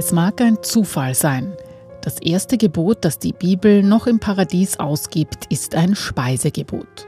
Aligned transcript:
Es 0.00 0.12
mag 0.12 0.40
ein 0.40 0.62
Zufall 0.62 1.14
sein. 1.14 1.52
Das 2.00 2.22
erste 2.22 2.56
Gebot, 2.56 3.04
das 3.04 3.18
die 3.18 3.34
Bibel 3.34 3.82
noch 3.82 4.06
im 4.06 4.18
Paradies 4.18 4.78
ausgibt, 4.78 5.44
ist 5.50 5.74
ein 5.74 5.94
Speisegebot. 5.94 7.06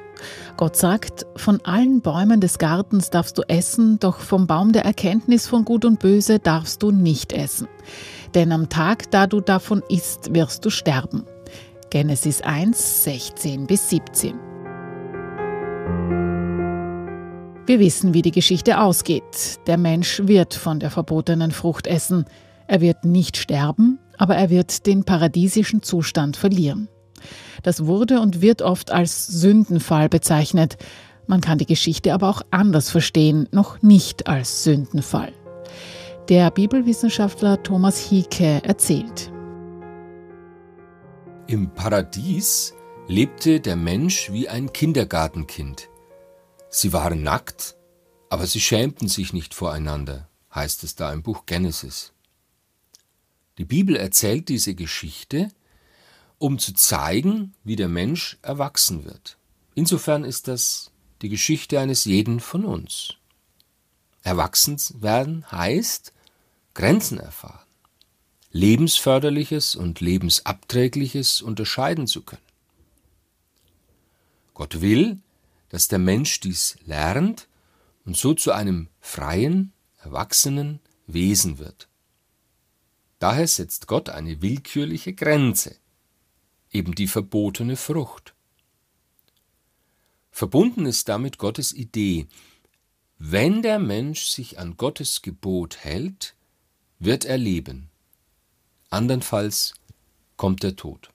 Gott 0.59 0.77
sagt, 0.77 1.25
von 1.37 1.59
allen 1.65 2.03
Bäumen 2.03 2.43
des 2.43 2.59
Gartens 2.59 3.09
darfst 3.09 3.39
du 3.39 3.49
essen, 3.49 3.99
doch 3.99 4.19
vom 4.19 4.47
Baum 4.47 4.73
der 4.73 4.85
Erkenntnis 4.85 5.47
von 5.47 5.65
Gut 5.65 5.87
und 5.87 6.01
Böse 6.01 6.39
darfst 6.39 6.83
du 6.83 6.91
nicht 6.91 7.33
essen. 7.33 7.67
Denn 8.35 8.53
am 8.53 8.69
Tag, 8.69 9.11
da 9.11 9.27
du 9.27 9.41
davon 9.41 9.83
isst, 9.89 10.35
wirst 10.35 10.63
du 10.63 10.69
sterben. 10.69 11.25
Genesis 11.89 12.43
1, 12.43 13.05
16 13.05 13.67
bis 13.67 13.89
17. 13.89 14.35
Wir 17.65 17.79
wissen, 17.79 18.13
wie 18.13 18.21
die 18.21 18.33
Geschichte 18.33 18.79
ausgeht. 18.79 19.61
Der 19.67 19.79
Mensch 19.79 20.21
wird 20.27 20.53
von 20.53 20.79
der 20.79 20.91
verbotenen 20.91 21.53
Frucht 21.53 21.87
essen. 21.87 22.27
Er 22.73 22.81
wird 22.81 23.05
nicht 23.05 23.37
sterben, 23.37 23.99
aber 24.17 24.35
er 24.35 24.49
wird 24.49 24.87
den 24.87 25.05
paradiesischen 25.05 25.83
Zustand 25.83 26.39
verlieren. 26.39 26.89
Das 27.63 27.85
wurde 27.85 28.19
und 28.19 28.41
wird 28.41 28.63
oft 28.63 28.91
als 28.91 29.27
Sündenfall 29.27 30.09
bezeichnet. 30.09 30.79
Man 31.27 31.43
kann 31.43 31.59
die 31.59 31.67
Geschichte 31.67 32.15
aber 32.15 32.31
auch 32.31 32.41
anders 32.51 32.89
verstehen, 32.89 33.47
noch 33.53 33.83
nicht 33.83 34.27
als 34.27 34.65
Sündenfall. 34.65 35.35
Der 36.31 36.51
Bibelwissenschaftler 36.51 37.63
Thomas 37.63 37.99
Hieke 37.99 38.65
erzählt. 38.65 39.31
Im 41.47 41.75
Paradies 41.75 42.73
lebte 43.07 43.61
der 43.61 43.77
Mensch 43.77 44.33
wie 44.33 44.49
ein 44.49 44.73
Kindergartenkind. 44.73 45.91
Sie 46.71 46.95
waren 46.95 47.23
nackt, 47.23 47.77
aber 48.31 48.47
sie 48.47 48.63
schämten 48.63 49.09
sich 49.09 49.35
nicht 49.35 49.53
voreinander, 49.53 50.31
heißt 50.55 50.85
es 50.85 50.95
da 50.95 51.13
im 51.13 51.23
Buch 51.23 51.45
Genesis. 51.45 52.15
Die 53.59 53.65
Bibel 53.65 53.97
erzählt 53.97 54.49
diese 54.49 54.75
Geschichte, 54.75 55.51
um 56.39 56.59
zu 56.59 56.75
zeigen, 56.75 57.55
wie 57.65 57.77
der 57.77 57.89
Mensch 57.89 58.39
erwachsen 58.43 59.05
wird. 59.05 59.37
Insofern 59.75 60.25
ist 60.25 60.49
das 60.49 60.91
die 61.21 61.29
Geschichte 61.29 61.79
eines 61.79 62.05
jeden 62.05 62.41
von 62.41 62.65
uns. 62.65 63.15
Erwachsen 64.23 64.79
werden 65.01 65.51
heißt 65.51 66.13
Grenzen 66.75 67.19
erfahren, 67.19 67.67
lebensförderliches 68.51 69.75
und 69.75 70.01
lebensabträgliches 70.01 71.43
unterscheiden 71.43 72.07
zu 72.07 72.23
können. 72.23 72.43
Gott 74.55 74.81
will, 74.81 75.19
dass 75.69 75.89
der 75.89 75.99
Mensch 75.99 76.41
dies 76.41 76.77
lernt 76.85 77.49
und 78.05 78.17
so 78.17 78.35
zu 78.35 78.53
einem 78.53 78.89
freien, 79.01 79.73
erwachsenen 80.03 80.81
Wesen 81.07 81.59
wird. 81.59 81.89
Daher 83.23 83.47
setzt 83.47 83.87
Gott 83.87 84.09
eine 84.09 84.43
willkürliche 84.43 85.13
Grenze, 85.13 85.77
eben 86.73 86.97
die 86.97 87.07
verbotene 87.07 87.77
Frucht. 87.77 88.35
Verbunden 90.33 90.87
ist 90.87 91.09
damit 91.09 91.39
Gottes 91.39 91.73
Idee, 91.73 92.27
wenn 93.19 93.63
der 93.63 93.79
Mensch 93.79 94.25
sich 94.25 94.59
an 94.59 94.77
Gottes 94.77 95.23
Gebot 95.23 95.77
hält, 95.85 96.35
wird 96.99 97.25
er 97.25 97.39
leben, 97.39 97.91
andernfalls 98.91 99.75
kommt 100.37 100.65
der 100.65 100.75
Tod. 100.75 101.11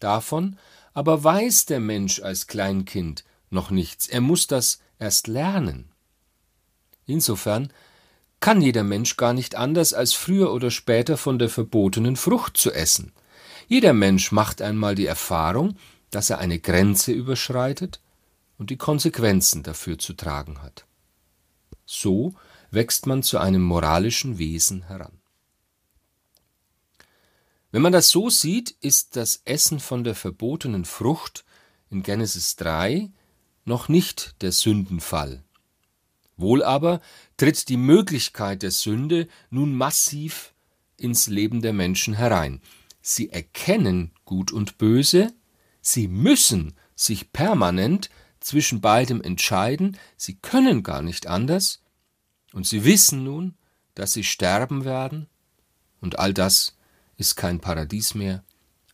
Davon 0.00 0.58
aber 0.92 1.24
weiß 1.24 1.64
der 1.64 1.80
Mensch 1.80 2.20
als 2.20 2.46
Kleinkind 2.46 3.24
noch 3.48 3.70
nichts, 3.70 4.06
er 4.06 4.20
muss 4.20 4.46
das 4.46 4.82
erst 4.98 5.28
lernen. 5.28 5.90
Insofern 7.06 7.72
kann 8.40 8.62
jeder 8.62 8.82
Mensch 8.82 9.16
gar 9.16 9.34
nicht 9.34 9.54
anders, 9.54 9.92
als 9.92 10.14
früher 10.14 10.52
oder 10.52 10.70
später 10.70 11.16
von 11.16 11.38
der 11.38 11.50
verbotenen 11.50 12.16
Frucht 12.16 12.56
zu 12.56 12.72
essen. 12.72 13.12
Jeder 13.68 13.92
Mensch 13.92 14.32
macht 14.32 14.62
einmal 14.62 14.94
die 14.94 15.06
Erfahrung, 15.06 15.76
dass 16.10 16.30
er 16.30 16.38
eine 16.38 16.58
Grenze 16.58 17.12
überschreitet 17.12 18.00
und 18.58 18.70
die 18.70 18.76
Konsequenzen 18.76 19.62
dafür 19.62 19.98
zu 19.98 20.14
tragen 20.14 20.62
hat. 20.62 20.86
So 21.84 22.34
wächst 22.70 23.06
man 23.06 23.22
zu 23.22 23.38
einem 23.38 23.62
moralischen 23.62 24.38
Wesen 24.38 24.82
heran. 24.82 25.20
Wenn 27.72 27.82
man 27.82 27.92
das 27.92 28.08
so 28.08 28.30
sieht, 28.30 28.70
ist 28.80 29.16
das 29.16 29.42
Essen 29.44 29.78
von 29.78 30.02
der 30.02 30.14
verbotenen 30.14 30.84
Frucht 30.84 31.44
in 31.88 32.02
Genesis 32.02 32.56
3 32.56 33.10
noch 33.64 33.88
nicht 33.88 34.34
der 34.42 34.50
Sündenfall. 34.50 35.44
Wohl 36.40 36.62
aber 36.62 37.00
tritt 37.36 37.68
die 37.68 37.76
Möglichkeit 37.76 38.62
der 38.62 38.70
Sünde 38.70 39.28
nun 39.50 39.74
massiv 39.74 40.54
ins 40.96 41.26
Leben 41.26 41.62
der 41.62 41.72
Menschen 41.72 42.14
herein. 42.14 42.60
Sie 43.02 43.30
erkennen 43.30 44.12
Gut 44.24 44.52
und 44.52 44.78
Böse, 44.78 45.32
sie 45.80 46.08
müssen 46.08 46.74
sich 46.94 47.32
permanent 47.32 48.10
zwischen 48.40 48.80
beidem 48.80 49.22
entscheiden, 49.22 49.96
sie 50.16 50.34
können 50.34 50.82
gar 50.82 51.02
nicht 51.02 51.26
anders, 51.26 51.82
und 52.52 52.66
sie 52.66 52.84
wissen 52.84 53.24
nun, 53.24 53.54
dass 53.94 54.12
sie 54.12 54.24
sterben 54.24 54.84
werden, 54.84 55.28
und 56.00 56.18
all 56.18 56.34
das 56.34 56.76
ist 57.16 57.36
kein 57.36 57.60
Paradies 57.60 58.14
mehr, 58.14 58.44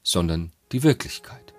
sondern 0.02 0.52
die 0.72 0.82
Wirklichkeit. 0.82 1.55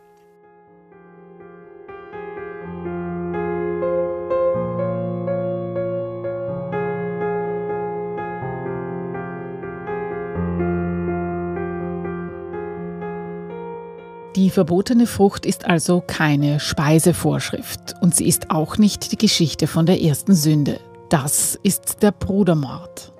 Die 14.48 14.52
verbotene 14.52 15.08
Frucht 15.08 15.46
ist 15.46 15.66
also 15.66 16.00
keine 16.00 16.62
Speisevorschrift 16.62 17.96
und 18.00 18.16
sie 18.16 18.30
ist 18.30 18.50
auch 18.50 18.78
nicht 18.78 19.12
die 19.12 19.18
Geschichte 19.18 19.68
von 19.68 19.86
der 19.86 20.02
ersten 20.02 20.34
Sünde. 20.34 20.80
Das 21.10 21.60
ist 21.64 22.02
der 22.02 22.14
Brudermord. 22.14 23.12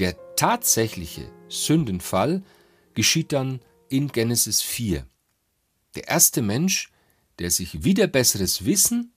Der 0.00 0.16
tatsächliche 0.34 1.30
Sündenfall 1.48 2.42
geschieht 2.94 3.32
dann 3.32 3.60
in 3.88 4.08
Genesis 4.08 4.60
4. 4.60 5.06
Der 5.94 6.08
erste 6.08 6.42
Mensch, 6.42 6.90
der 7.38 7.52
sich 7.52 7.84
wider 7.84 8.08
besseres 8.08 8.64
Wissen 8.64 9.12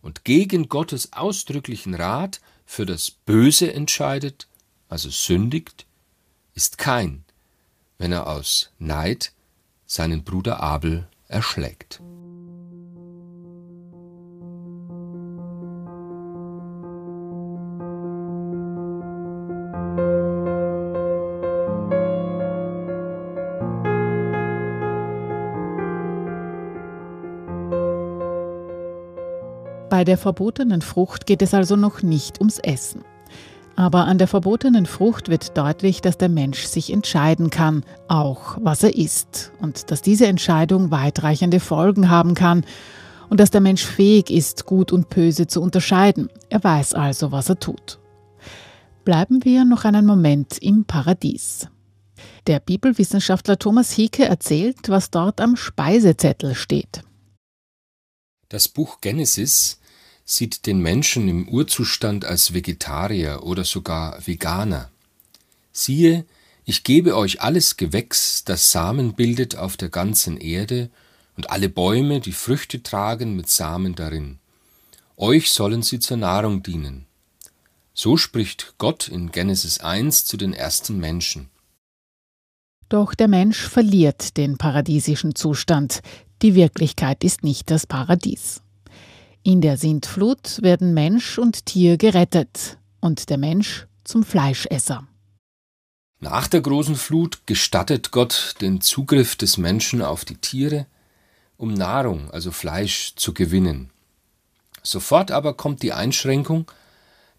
und 0.00 0.24
gegen 0.24 0.68
Gottes 0.68 1.12
ausdrücklichen 1.12 1.94
Rat 1.94 2.40
für 2.66 2.86
das 2.86 3.10
Böse 3.10 3.74
entscheidet, 3.74 4.46
also 4.88 5.10
sündigt, 5.10 5.86
ist 6.54 6.78
kein, 6.78 7.24
wenn 7.98 8.12
er 8.12 8.28
aus 8.28 8.70
Neid 8.78 9.32
seinen 9.92 10.24
Bruder 10.24 10.62
Abel 10.62 11.06
erschlägt. 11.28 12.00
Bei 29.90 30.04
der 30.04 30.16
verbotenen 30.16 30.80
Frucht 30.80 31.26
geht 31.26 31.42
es 31.42 31.52
also 31.52 31.76
noch 31.76 32.00
nicht 32.00 32.40
ums 32.40 32.58
Essen. 32.58 33.04
Aber 33.74 34.06
an 34.06 34.18
der 34.18 34.28
verbotenen 34.28 34.86
Frucht 34.86 35.28
wird 35.28 35.56
deutlich, 35.56 36.00
dass 36.02 36.18
der 36.18 36.28
Mensch 36.28 36.64
sich 36.64 36.92
entscheiden 36.92 37.50
kann, 37.50 37.84
auch 38.08 38.58
was 38.60 38.82
er 38.82 38.96
isst, 38.96 39.52
und 39.60 39.90
dass 39.90 40.02
diese 40.02 40.26
Entscheidung 40.26 40.90
weitreichende 40.90 41.58
Folgen 41.58 42.10
haben 42.10 42.34
kann 42.34 42.64
und 43.30 43.40
dass 43.40 43.50
der 43.50 43.62
Mensch 43.62 43.84
fähig 43.84 44.30
ist, 44.30 44.66
Gut 44.66 44.92
und 44.92 45.08
Böse 45.08 45.46
zu 45.46 45.62
unterscheiden. 45.62 46.28
Er 46.50 46.62
weiß 46.62 46.92
also, 46.92 47.32
was 47.32 47.48
er 47.48 47.58
tut. 47.58 47.98
Bleiben 49.04 49.44
wir 49.44 49.64
noch 49.64 49.84
einen 49.84 50.04
Moment 50.04 50.58
im 50.58 50.84
Paradies. 50.84 51.66
Der 52.46 52.60
Bibelwissenschaftler 52.60 53.58
Thomas 53.58 53.90
Hieke 53.92 54.26
erzählt, 54.26 54.88
was 54.88 55.10
dort 55.10 55.40
am 55.40 55.56
Speisezettel 55.56 56.54
steht. 56.54 57.02
Das 58.48 58.68
Buch 58.68 59.00
Genesis 59.00 59.80
sieht 60.24 60.66
den 60.66 60.80
Menschen 60.80 61.28
im 61.28 61.48
Urzustand 61.48 62.24
als 62.24 62.54
Vegetarier 62.54 63.42
oder 63.42 63.64
sogar 63.64 64.26
Veganer. 64.26 64.90
Siehe, 65.72 66.24
ich 66.64 66.84
gebe 66.84 67.16
euch 67.16 67.40
alles 67.40 67.76
Gewächs, 67.76 68.44
das 68.44 68.70
Samen 68.70 69.14
bildet 69.14 69.56
auf 69.56 69.76
der 69.76 69.88
ganzen 69.88 70.36
Erde, 70.36 70.90
und 71.36 71.50
alle 71.50 71.68
Bäume, 71.68 72.20
die 72.20 72.32
Früchte 72.32 72.82
tragen 72.82 73.36
mit 73.36 73.48
Samen 73.48 73.94
darin. 73.94 74.38
Euch 75.16 75.50
sollen 75.50 75.82
sie 75.82 75.98
zur 75.98 76.18
Nahrung 76.18 76.62
dienen. 76.62 77.06
So 77.94 78.16
spricht 78.16 78.74
Gott 78.78 79.08
in 79.08 79.30
Genesis 79.30 79.80
1 79.80 80.24
zu 80.24 80.36
den 80.36 80.52
ersten 80.52 80.98
Menschen. 80.98 81.48
Doch 82.88 83.14
der 83.14 83.28
Mensch 83.28 83.68
verliert 83.68 84.36
den 84.36 84.58
paradiesischen 84.58 85.34
Zustand. 85.34 86.00
Die 86.42 86.54
Wirklichkeit 86.54 87.24
ist 87.24 87.42
nicht 87.42 87.70
das 87.70 87.86
Paradies. 87.86 88.61
In 89.44 89.60
der 89.60 89.76
Sintflut 89.76 90.62
werden 90.62 90.94
Mensch 90.94 91.36
und 91.36 91.66
Tier 91.66 91.96
gerettet 91.96 92.78
und 93.00 93.28
der 93.28 93.38
Mensch 93.38 93.88
zum 94.04 94.22
Fleischesser. 94.22 95.08
Nach 96.20 96.46
der 96.46 96.60
großen 96.60 96.94
Flut 96.94 97.44
gestattet 97.46 98.12
Gott 98.12 98.54
den 98.60 98.80
Zugriff 98.80 99.34
des 99.34 99.58
Menschen 99.58 100.00
auf 100.00 100.24
die 100.24 100.36
Tiere, 100.36 100.86
um 101.56 101.74
Nahrung, 101.74 102.30
also 102.30 102.52
Fleisch, 102.52 103.16
zu 103.16 103.34
gewinnen. 103.34 103.90
Sofort 104.84 105.32
aber 105.32 105.54
kommt 105.54 105.82
die 105.82 105.92
Einschränkung, 105.92 106.70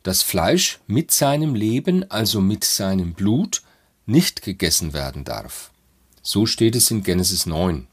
dass 0.04 0.24
Fleisch 0.24 0.80
mit 0.88 1.12
seinem 1.12 1.56
Leben, 1.56 2.12
also 2.12 2.42
mit 2.42 2.66
seinem 2.66 3.14
Blut, 3.14 3.62
nicht 4.06 4.42
gegessen 4.42 4.92
werden 4.92 5.24
darf. 5.24 5.72
So 6.22 6.46
steht 6.46 6.76
es 6.76 6.92
in 6.92 7.04
Genesis 7.04 7.46
9. 7.46 7.88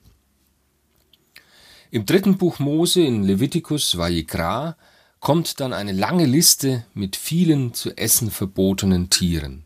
Im 1.92 2.06
dritten 2.06 2.38
Buch 2.38 2.60
Mose 2.60 3.02
in 3.02 3.24
Levitikus 3.24 3.98
Vayikra 3.98 4.76
kommt 5.18 5.58
dann 5.58 5.72
eine 5.72 5.90
lange 5.90 6.24
Liste 6.24 6.84
mit 6.94 7.16
vielen 7.16 7.74
zu 7.74 7.96
essen 7.96 8.30
verbotenen 8.30 9.10
Tieren. 9.10 9.64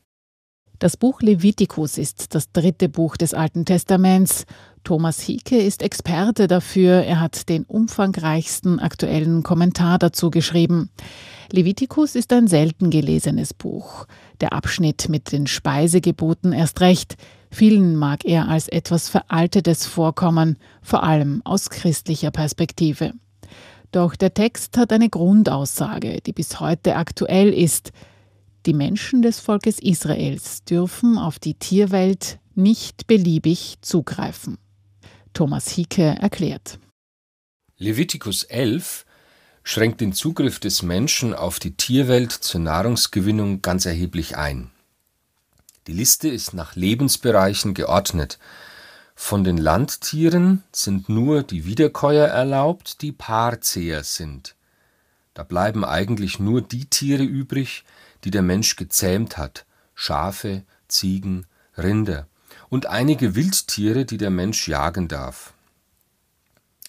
Das 0.79 0.97
Buch 0.97 1.21
Levitikus 1.21 1.99
ist 1.99 2.35
das 2.35 2.51
dritte 2.51 2.89
Buch 2.89 3.19
des 3.19 3.35
Alten 3.35 3.67
Testaments. 3.67 4.47
Thomas 4.85 5.21
Hieke 5.21 5.59
ist 5.59 5.83
Experte 5.83 6.49
dafür. 6.49 7.05
Er 7.05 7.21
hat 7.21 7.51
den 7.51 7.65
umfangreichsten 7.65 8.81
aktuellen 8.81 9.43
Kommentar 9.43 9.99
dazu 9.99 10.31
geschrieben. 10.31 10.89
Levitikus 11.53 12.15
ist 12.15 12.33
ein 12.33 12.49
selten 12.49 12.89
gelesenes 12.89 13.53
Buch. 13.53 14.07
Der 14.41 14.55
Abschnitt 14.55 15.11
mit 15.11 15.31
den 15.31 15.47
Speisegeboten 15.47 16.53
erst 16.53 16.81
recht. 16.81 17.17
Vielen 17.55 17.95
mag 17.95 18.25
er 18.25 18.49
als 18.49 18.67
etwas 18.67 19.09
Veraltetes 19.09 19.87
vorkommen, 19.87 20.59
vor 20.83 21.05
allem 21.05 21.41
aus 21.45 21.71
christlicher 21.71 22.33
Perspektive. 22.33 23.13
Doch 23.93 24.17
der 24.17 24.35
Text 24.35 24.77
hat 24.77 24.93
eine 24.93 25.09
Grundaussage, 25.09 26.21
die 26.21 26.33
bis 26.33 26.59
heute 26.59 26.97
aktuell 26.97 27.53
ist. 27.53 27.93
Die 28.67 28.75
Menschen 28.75 29.23
des 29.23 29.39
Volkes 29.39 29.79
Israels 29.79 30.65
dürfen 30.65 31.17
auf 31.17 31.39
die 31.39 31.55
Tierwelt 31.55 32.41
nicht 32.57 33.07
beliebig 33.07 33.77
zugreifen. 33.83 34.59
Thomas 35.33 35.69
Hieke 35.69 36.17
erklärt. 36.21 36.81
Levitikus 37.77 38.43
11 38.43 39.07
schränkt 39.63 40.01
den 40.01 40.13
Zugriff 40.13 40.59
des 40.59 40.83
Menschen 40.83 41.33
auf 41.33 41.61
die 41.61 41.77
Tierwelt 41.77 42.33
zur 42.33 42.63
Nahrungsgewinnung 42.63 43.63
ganz 43.63 43.87
erheblich 43.87 44.37
ein. 44.37 44.74
Die 45.87 45.93
Liste 45.93 46.29
ist 46.29 46.55
nach 46.55 46.77
Lebensbereichen 46.77 47.75
geordnet. 47.75 48.39
Von 49.15 49.45
den 49.45 49.59
Landtieren 49.59 50.65
sind 50.73 51.09
nur 51.09 51.43
die 51.43 51.67
Wiederkäuer 51.67 52.27
erlaubt, 52.27 53.03
die 53.03 53.13
Paarzeher 53.13 54.03
sind. 54.03 54.57
Da 55.35 55.43
bleiben 55.43 55.85
eigentlich 55.85 56.39
nur 56.39 56.63
die 56.63 56.87
Tiere 56.87 57.23
übrig, 57.23 57.85
die 58.25 58.31
der 58.31 58.43
Mensch 58.43 58.77
gezähmt 58.77 59.37
hat, 59.37 59.67
Schafe, 59.95 60.63
Ziegen, 60.89 61.47
Rinder 61.77 62.29
und 62.71 62.87
einige 62.87 63.35
Wildtiere, 63.35 64.05
die 64.05 64.17
der 64.17 64.31
Mensch 64.31 64.67
jagen 64.69 65.09
darf. 65.09 65.53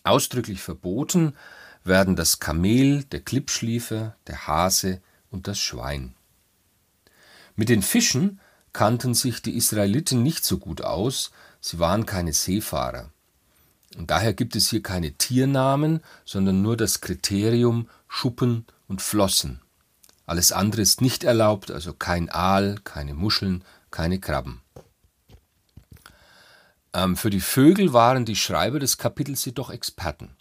Ausdrücklich 0.04 0.62
verboten 0.62 1.36
werden 1.84 2.16
das 2.16 2.40
Kamel, 2.40 3.04
der 3.06 3.20
Klippschliefer, 3.20 4.16
der 4.28 4.48
Hase 4.48 5.02
und 5.32 5.48
das 5.48 5.60
Schwein. 5.60 6.16
Mit 7.56 7.70
den 7.70 7.82
Fischen 7.82 8.40
kannten 8.76 9.14
sich 9.14 9.42
die 9.42 9.56
Israeliten 9.56 10.22
nicht 10.22 10.44
so 10.44 10.58
gut 10.58 10.82
aus, 10.82 11.32
sie 11.62 11.80
waren 11.80 12.06
keine 12.06 12.34
Seefahrer. 12.34 13.10
Und 13.98 14.12
daher 14.12 14.34
gibt 14.34 14.58
es 14.58 14.70
hier 14.70 14.84
keine 14.84 15.14
Tiernamen, 15.14 16.02
sondern 16.26 16.62
nur 16.62 16.76
das 16.76 17.00
Kriterium 17.00 17.88
Schuppen 18.10 18.66
und 18.90 19.02
Flossen. 19.02 19.62
Alles 20.26 20.52
andere 20.52 20.82
ist 20.82 21.00
nicht 21.00 21.24
erlaubt, 21.24 21.72
also 21.72 21.94
kein 21.94 22.30
Aal, 22.30 22.76
keine 22.84 23.14
Muscheln, 23.14 23.64
keine 23.92 24.20
Krabben. 24.20 24.60
Ähm, 26.92 27.16
für 27.16 27.30
die 27.30 27.40
Vögel 27.40 27.94
waren 27.94 28.26
die 28.26 28.36
Schreiber 28.36 28.80
des 28.80 28.98
Kapitels 28.98 29.46
jedoch 29.46 29.70
Experten. 29.70 30.36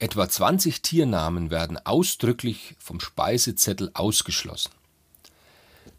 Etwa 0.00 0.28
20 0.28 0.82
Tiernamen 0.82 1.50
werden 1.50 1.78
ausdrücklich 1.78 2.74
vom 2.80 2.98
Speisezettel 2.98 3.92
ausgeschlossen. 3.94 4.72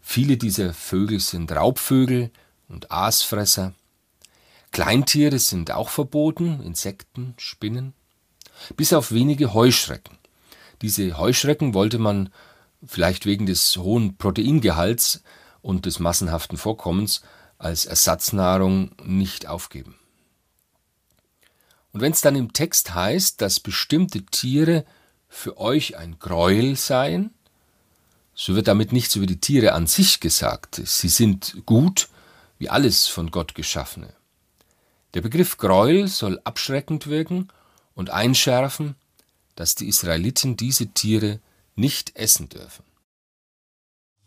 Viele 0.08 0.36
dieser 0.36 0.72
Vögel 0.72 1.18
sind 1.18 1.50
Raubvögel 1.50 2.30
und 2.68 2.92
Aasfresser. 2.92 3.74
Kleintiere 4.70 5.40
sind 5.40 5.72
auch 5.72 5.88
verboten, 5.88 6.62
Insekten, 6.62 7.34
Spinnen, 7.38 7.92
bis 8.76 8.92
auf 8.92 9.10
wenige 9.10 9.52
Heuschrecken. 9.52 10.16
Diese 10.80 11.18
Heuschrecken 11.18 11.74
wollte 11.74 11.98
man 11.98 12.32
vielleicht 12.86 13.26
wegen 13.26 13.46
des 13.46 13.76
hohen 13.78 14.16
Proteingehalts 14.16 15.24
und 15.60 15.86
des 15.86 15.98
massenhaften 15.98 16.56
Vorkommens 16.56 17.22
als 17.58 17.84
Ersatznahrung 17.84 18.92
nicht 19.04 19.48
aufgeben. 19.48 19.96
Und 21.92 22.00
wenn 22.00 22.12
es 22.12 22.20
dann 22.20 22.36
im 22.36 22.52
Text 22.52 22.94
heißt, 22.94 23.42
dass 23.42 23.58
bestimmte 23.58 24.24
Tiere 24.24 24.86
für 25.28 25.58
euch 25.58 25.96
ein 25.96 26.20
Gräuel 26.20 26.76
seien, 26.76 27.35
so 28.38 28.54
wird 28.54 28.68
damit 28.68 28.92
nichts 28.92 29.16
über 29.16 29.26
die 29.26 29.40
Tiere 29.40 29.72
an 29.72 29.86
sich 29.86 30.20
gesagt. 30.20 30.80
Sie 30.84 31.08
sind 31.08 31.62
gut 31.64 32.08
wie 32.58 32.68
alles 32.68 33.08
von 33.08 33.30
Gott 33.30 33.54
geschaffene. 33.54 34.12
Der 35.14 35.22
Begriff 35.22 35.56
Gräuel 35.56 36.06
soll 36.06 36.38
abschreckend 36.44 37.06
wirken 37.06 37.48
und 37.94 38.10
einschärfen, 38.10 38.94
dass 39.54 39.74
die 39.74 39.88
Israeliten 39.88 40.56
diese 40.56 40.88
Tiere 40.88 41.40
nicht 41.74 42.14
essen 42.16 42.50
dürfen. 42.50 42.84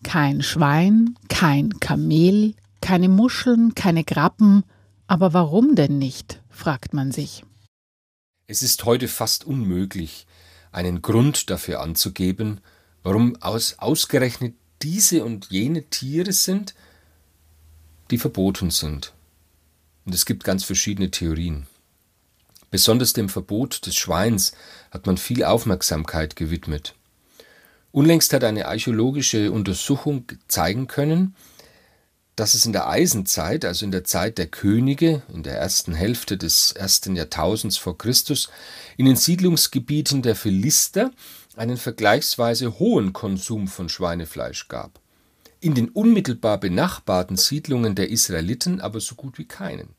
Kein 0.04 0.42
Schwein, 0.42 1.16
kein 1.28 1.80
Kamel, 1.80 2.56
keine 2.82 3.10
Muscheln, 3.10 3.76
keine 3.76 4.04
Krabben, 4.04 4.64
aber 5.06 5.34
warum 5.34 5.76
denn 5.76 6.00
nicht, 6.00 6.42
fragt 6.50 6.94
man 6.94 7.12
sich. 7.12 7.44
Es 8.48 8.64
ist 8.64 8.86
heute 8.86 9.08
fast 9.08 9.44
unmöglich, 9.44 10.26
einen 10.72 11.04
Grund 11.04 11.52
dafür 11.52 11.82
anzugeben, 11.82 12.62
warum 13.04 13.36
aus, 13.42 13.76
ausgerechnet 13.80 14.56
diese 14.82 15.24
und 15.24 15.48
jene 15.50 15.84
Tiere 15.84 16.32
sind, 16.32 16.74
die 18.12 18.18
verboten 18.18 18.72
sind. 18.72 19.14
Und 20.06 20.16
es 20.16 20.26
gibt 20.26 20.44
ganz 20.44 20.64
verschiedene 20.64 21.12
Theorien. 21.12 21.68
Besonders 22.72 23.14
dem 23.14 23.30
Verbot 23.30 23.86
des 23.86 23.96
Schweins 23.96 24.54
hat 24.92 25.06
man 25.06 25.18
viel 25.18 25.44
Aufmerksamkeit 25.44 26.36
gewidmet. 26.36 26.96
Unlängst 27.92 28.32
hat 28.34 28.44
eine 28.44 28.68
archäologische 28.68 29.52
Untersuchung 29.52 30.26
zeigen 30.48 30.88
können, 30.88 31.36
dass 32.36 32.54
es 32.54 32.66
in 32.66 32.72
der 32.72 32.88
Eisenzeit, 32.88 33.66
also 33.66 33.84
in 33.84 33.92
der 33.92 34.06
Zeit 34.06 34.38
der 34.38 34.48
Könige, 34.48 35.24
in 35.34 35.44
der 35.44 35.58
ersten 35.58 35.94
Hälfte 35.94 36.38
des 36.38 36.72
ersten 36.72 37.16
Jahrtausends 37.16 37.78
vor 37.78 37.98
Christus, 37.98 38.50
in 38.96 39.06
den 39.06 39.18
Siedlungsgebieten 39.18 40.22
der 40.22 40.36
Philister 40.36 41.12
einen 41.60 41.76
vergleichsweise 41.76 42.80
hohen 42.80 43.12
Konsum 43.12 43.68
von 43.68 43.90
Schweinefleisch 43.90 44.70
gab. 44.70 45.02
In 45.60 45.76
den 45.76 45.90
unmittelbar 45.90 46.58
benachbarten 46.58 47.36
Siedlungen 47.36 47.96
der 47.96 48.10
Israeliten 48.10 48.80
aber 48.80 49.02
so 49.02 49.16
gut 49.16 49.38
wie 49.38 49.46
keinen. 49.46 49.90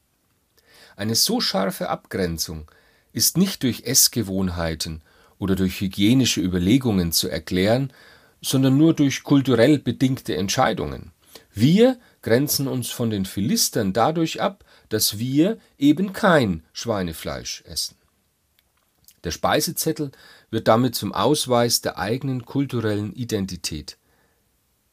Eine 0.97 1.15
so 1.15 1.43
scharfe 1.43 1.91
Abgrenzung 1.91 2.71
ist 3.13 3.37
nicht 3.37 3.63
durch 3.63 3.83
Essgewohnheiten 3.85 5.03
oder 5.39 5.55
durch 5.55 5.83
hygienische 5.83 6.41
Überlegungen 6.41 7.13
zu 7.13 7.29
erklären, 7.29 7.93
sondern 8.41 8.79
nur 8.79 8.95
durch 8.95 9.23
kulturell 9.23 9.79
bedingte 9.79 10.37
Entscheidungen. 10.37 11.13
Wir 11.53 11.99
grenzen 12.23 12.69
uns 12.69 12.89
von 12.89 13.11
den 13.11 13.27
Philistern 13.27 13.93
dadurch 13.93 14.41
ab, 14.41 14.65
dass 14.89 15.19
wir 15.19 15.59
eben 15.79 16.15
kein 16.15 16.63
Schweinefleisch 16.73 17.63
essen. 17.67 18.00
Der 19.25 19.31
Speisezettel 19.31 20.13
wird 20.51 20.69
damit 20.69 20.95
zum 20.95 21.13
Ausweis 21.13 21.81
der 21.81 21.99
eigenen 21.99 22.45
kulturellen 22.45 23.13
Identität. 23.13 23.99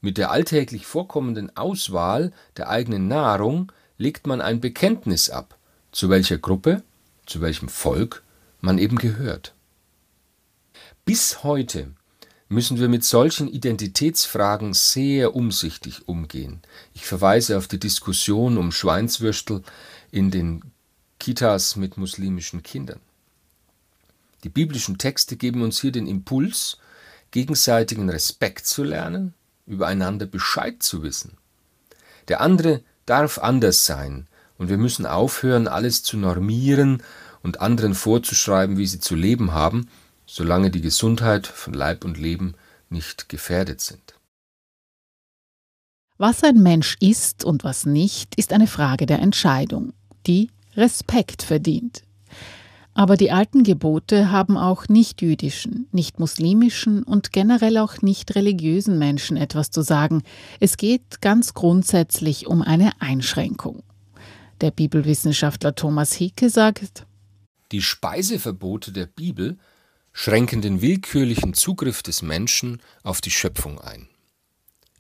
Mit 0.02 0.18
der 0.18 0.32
alltäglich 0.32 0.86
vorkommenden 0.86 1.56
Auswahl 1.56 2.32
der 2.56 2.70
eigenen 2.70 3.08
Nahrung 3.08 3.72
legt 3.98 4.28
man 4.28 4.42
ein 4.42 4.62
Bekenntnis 4.62 5.30
ab, 5.30 5.58
zu 5.92 6.10
welcher 6.10 6.38
Gruppe, 6.38 6.84
zu 7.26 7.42
welchem 7.42 7.70
Volk 7.70 8.24
man 8.62 8.78
eben 8.78 8.98
gehört. 8.98 9.54
Bis 11.06 11.44
heute 11.44 11.92
müssen 12.50 12.80
wir 12.80 12.88
mit 12.88 13.04
solchen 13.04 13.48
Identitätsfragen 13.48 14.74
sehr 14.74 15.36
umsichtig 15.36 16.08
umgehen. 16.08 16.62
Ich 16.94 17.06
verweise 17.06 17.58
auf 17.58 17.68
die 17.68 17.80
Diskussion 17.80 18.58
um 18.58 18.72
Schweinswürstel 18.72 19.64
in 20.12 20.32
den 20.32 20.64
Kitas 21.20 21.76
mit 21.76 21.98
muslimischen 21.98 22.64
Kindern. 22.64 23.00
Die 24.48 24.54
biblischen 24.54 24.98
Texte 24.98 25.36
geben 25.36 25.62
uns 25.62 25.82
hier 25.82 25.92
den 25.92 26.08
Impuls, 26.08 26.78
gegenseitigen 27.32 28.10
Respekt 28.10 28.66
zu 28.66 28.82
lernen, 28.82 29.34
übereinander 29.66 30.26
Bescheid 30.26 30.82
zu 30.82 31.04
wissen. 31.04 31.36
Der 32.30 32.40
andere 32.40 32.82
darf 33.06 33.40
anders 33.40 33.86
sein, 33.86 34.26
und 34.58 34.70
wir 34.70 34.78
müssen 34.78 35.06
aufhören, 35.06 35.68
alles 35.68 36.02
zu 36.02 36.16
normieren 36.16 37.04
und 37.44 37.60
anderen 37.60 37.94
vorzuschreiben, 37.94 38.78
wie 38.78 38.88
sie 38.88 39.02
zu 39.02 39.16
leben 39.16 39.52
haben, 39.52 39.90
solange 40.26 40.72
die 40.72 40.80
Gesundheit 40.80 41.46
von 41.46 41.74
Leib 41.74 42.06
und 42.06 42.18
Leben 42.18 42.56
nicht 42.90 43.28
gefährdet 43.28 43.82
sind 43.82 44.16
Was 46.18 46.42
ein 46.46 46.64
Mensch 46.64 46.96
ist 47.02 47.44
und 47.44 47.66
was 47.66 47.86
nicht, 47.86 48.36
ist 48.36 48.54
eine 48.54 48.68
Frage 48.68 49.08
der 49.08 49.20
Entscheidung, 49.20 49.92
die 50.26 50.52
Respekt 50.78 51.44
verdient. 51.44 52.07
Aber 52.98 53.16
die 53.16 53.30
alten 53.30 53.62
Gebote 53.62 54.32
haben 54.32 54.58
auch 54.58 54.88
nicht-jüdischen, 54.88 55.88
nicht-muslimischen 55.92 57.04
und 57.04 57.32
generell 57.32 57.78
auch 57.78 58.02
nicht 58.02 58.34
religiösen 58.34 58.98
Menschen 58.98 59.38
etwas 59.38 59.70
zu 59.70 59.84
sagen. 59.84 60.24
Es 60.60 60.78
geht 60.78 61.22
ganz 61.22 61.54
grundsätzlich 61.54 62.48
um 62.48 62.64
eine 62.64 63.00
Einschränkung. 63.00 63.84
Der 64.62 64.72
Bibelwissenschaftler 64.72 65.76
Thomas 65.76 66.14
Hicke 66.14 66.50
sagt, 66.50 67.06
Die 67.72 67.84
Speiseverbote 67.84 68.92
der 68.92 69.06
Bibel 69.06 69.60
schränken 70.12 70.64
den 70.64 70.82
willkürlichen 70.82 71.54
Zugriff 71.54 72.02
des 72.02 72.24
Menschen 72.24 72.82
auf 73.04 73.22
die 73.22 73.30
Schöpfung 73.30 73.80
ein. 73.80 74.08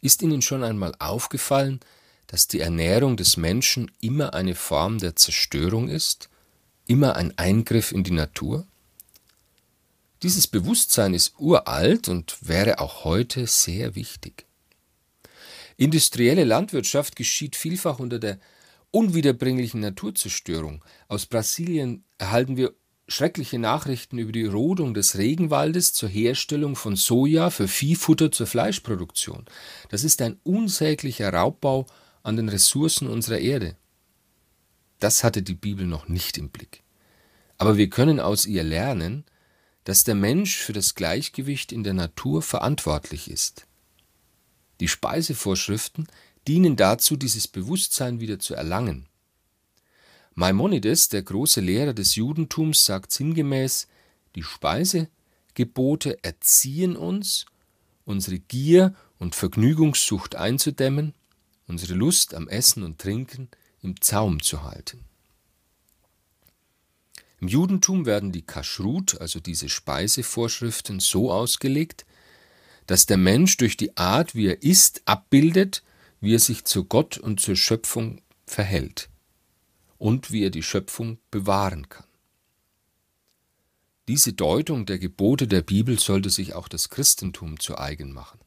Ist 0.01 0.21
Ihnen 0.21 0.43
schon 0.43 0.63
einmal 0.63 0.93
aufgefallen, 0.99 1.79
dass 2.27 2.47
die 2.47 2.59
Ernährung 2.59 3.17
des 3.17 3.37
Menschen 3.37 3.89
immer 4.01 4.35
eine 4.35 4.53
Form 4.53 4.99
der 4.99 5.15
Zerstörung 5.15 5.89
ist? 5.89 6.29
Immer 6.87 7.15
ein 7.15 7.37
Eingriff 7.37 7.91
in 7.91 8.03
die 8.03 8.11
Natur? 8.11 8.65
Dieses 10.23 10.47
Bewusstsein 10.47 11.13
ist 11.13 11.35
uralt 11.37 12.07
und 12.07 12.37
wäre 12.41 12.79
auch 12.79 13.03
heute 13.03 13.45
sehr 13.45 13.95
wichtig. 13.95 14.45
Industrielle 15.77 16.43
Landwirtschaft 16.43 17.15
geschieht 17.15 17.55
vielfach 17.55 17.99
unter 17.99 18.17
der 18.17 18.39
unwiederbringlichen 18.89 19.79
Naturzerstörung. 19.79 20.83
Aus 21.07 21.27
Brasilien 21.27 22.03
erhalten 22.17 22.57
wir 22.57 22.73
schreckliche 23.07 23.59
Nachrichten 23.59 24.17
über 24.17 24.31
die 24.31 24.45
Rodung 24.45 24.93
des 24.93 25.17
Regenwaldes 25.17 25.93
zur 25.93 26.09
Herstellung 26.09 26.75
von 26.75 26.95
Soja 26.95 27.51
für 27.51 27.67
Viehfutter 27.67 28.31
zur 28.31 28.47
Fleischproduktion. 28.47 29.45
Das 29.89 30.03
ist 30.03 30.21
ein 30.21 30.39
unsäglicher 30.43 31.31
Raubbau 31.31 31.85
an 32.23 32.35
den 32.35 32.49
Ressourcen 32.49 33.07
unserer 33.07 33.37
Erde. 33.37 33.75
Das 34.99 35.23
hatte 35.23 35.43
die 35.43 35.55
Bibel 35.55 35.85
noch 35.85 36.07
nicht 36.07 36.37
im 36.37 36.49
Blick. 36.49 36.83
Aber 37.57 37.77
wir 37.77 37.89
können 37.89 38.19
aus 38.19 38.45
ihr 38.45 38.63
lernen, 38.63 39.25
dass 39.83 40.03
der 40.03 40.15
Mensch 40.15 40.57
für 40.57 40.73
das 40.73 40.95
Gleichgewicht 40.95 41.71
in 41.71 41.83
der 41.83 41.93
Natur 41.93 42.41
verantwortlich 42.41 43.31
ist. 43.31 43.67
Die 44.79 44.87
Speisevorschriften 44.87 46.07
dienen 46.47 46.75
dazu, 46.75 47.15
dieses 47.15 47.47
Bewusstsein 47.47 48.19
wieder 48.19 48.39
zu 48.39 48.53
erlangen. 48.53 49.07
Maimonides, 50.35 51.09
der 51.09 51.23
große 51.23 51.61
Lehrer 51.61 51.93
des 51.93 52.15
Judentums, 52.15 52.85
sagt 52.85 53.11
sinngemäß, 53.11 53.87
die 54.35 54.43
Speisegebote 54.43 56.23
erziehen 56.23 56.95
uns, 56.95 57.45
unsere 58.05 58.39
Gier 58.39 58.93
und 59.17 59.35
Vergnügungssucht 59.35 60.35
einzudämmen, 60.35 61.15
unsere 61.67 61.95
Lust 61.95 62.35
am 62.35 62.47
Essen 62.47 62.83
und 62.83 62.99
Trinken 62.99 63.49
im 63.87 64.01
Zaum 64.01 64.43
zu 64.43 64.63
halten. 64.63 65.05
Im 67.39 67.47
Judentum 67.47 68.05
werden 68.05 68.31
die 68.31 68.41
Kashrut, 68.41 69.21
also 69.21 69.39
diese 69.39 69.69
Speisevorschriften, 69.69 70.99
so 70.99 71.31
ausgelegt, 71.31 72.05
dass 72.85 73.05
der 73.05 73.17
Mensch 73.17 73.57
durch 73.57 73.77
die 73.77 73.95
Art, 73.95 74.35
wie 74.35 74.47
er 74.47 74.61
isst, 74.61 75.03
abbildet, 75.05 75.83
wie 76.19 76.35
er 76.35 76.39
sich 76.39 76.65
zu 76.65 76.83
Gott 76.83 77.17
und 77.17 77.39
zur 77.39 77.55
Schöpfung 77.55 78.21
verhält 78.45 79.09
und 79.97 80.31
wie 80.31 80.43
er 80.43 80.49
die 80.49 80.63
Schöpfung 80.63 81.19
bewahren 81.31 81.87
kann. 81.87 82.07
Diese 84.07 84.33
Deutung 84.33 84.85
der 84.85 84.99
Gebote 84.99 85.47
der 85.47 85.61
Bibel 85.61 85.99
sollte 85.99 86.29
sich 86.29 86.53
auch 86.53 86.67
das 86.67 86.89
Christentum 86.89 87.59
zu 87.59 87.77
eigen 87.77 88.13
machen. 88.13 88.39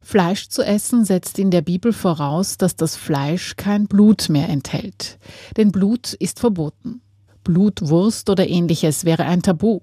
Fleisch 0.00 0.48
zu 0.48 0.62
essen 0.62 1.04
setzt 1.04 1.38
in 1.38 1.50
der 1.50 1.62
Bibel 1.62 1.92
voraus, 1.92 2.58
dass 2.58 2.76
das 2.76 2.96
Fleisch 2.96 3.56
kein 3.56 3.86
Blut 3.86 4.28
mehr 4.28 4.48
enthält. 4.48 5.18
Denn 5.56 5.72
Blut 5.72 6.12
ist 6.14 6.38
verboten. 6.38 7.00
Blutwurst 7.42 8.30
oder 8.30 8.48
ähnliches 8.48 9.04
wäre 9.04 9.24
ein 9.24 9.42
Tabu. 9.42 9.80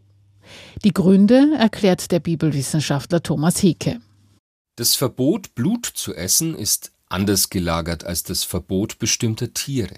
Die 0.84 0.94
Gründe 0.94 1.56
erklärt 1.58 2.12
der 2.12 2.20
Bibelwissenschaftler 2.20 3.24
Thomas 3.24 3.60
Hicke. 3.60 4.02
Das 4.76 4.96
Verbot, 4.96 5.56
Blut 5.56 5.86
zu 5.86 6.16
essen, 6.16 6.56
ist 6.56 6.92
anders 7.08 7.50
gelagert 7.50 8.04
als 8.04 8.24
das 8.24 8.44
Verbot 8.44 9.00
bestimmter 9.00 9.54
Tiere. 9.54 9.96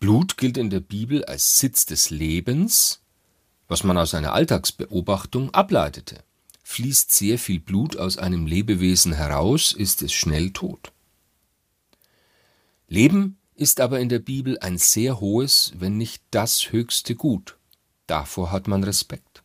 Blut 0.00 0.36
gilt 0.36 0.58
in 0.58 0.70
der 0.70 0.80
Bibel 0.80 1.24
als 1.24 1.58
Sitz 1.58 1.86
des 1.86 2.10
Lebens, 2.10 3.00
was 3.68 3.84
man 3.84 3.96
aus 3.96 4.12
einer 4.14 4.32
Alltagsbeobachtung 4.34 5.54
ableitete. 5.54 6.22
Fließt 6.64 7.12
sehr 7.12 7.38
viel 7.38 7.60
Blut 7.60 7.96
aus 7.96 8.18
einem 8.18 8.46
Lebewesen 8.46 9.12
heraus, 9.12 9.72
ist 9.72 10.02
es 10.02 10.12
schnell 10.12 10.50
tot. 10.50 10.92
Leben 12.88 13.38
ist 13.54 13.80
aber 13.80 14.00
in 14.00 14.08
der 14.08 14.18
Bibel 14.18 14.58
ein 14.58 14.78
sehr 14.78 15.20
hohes, 15.20 15.72
wenn 15.76 15.96
nicht 15.98 16.22
das 16.30 16.72
höchste 16.72 17.14
Gut. 17.14 17.58
Davor 18.06 18.50
hat 18.50 18.66
man 18.66 18.82
Respekt. 18.82 19.42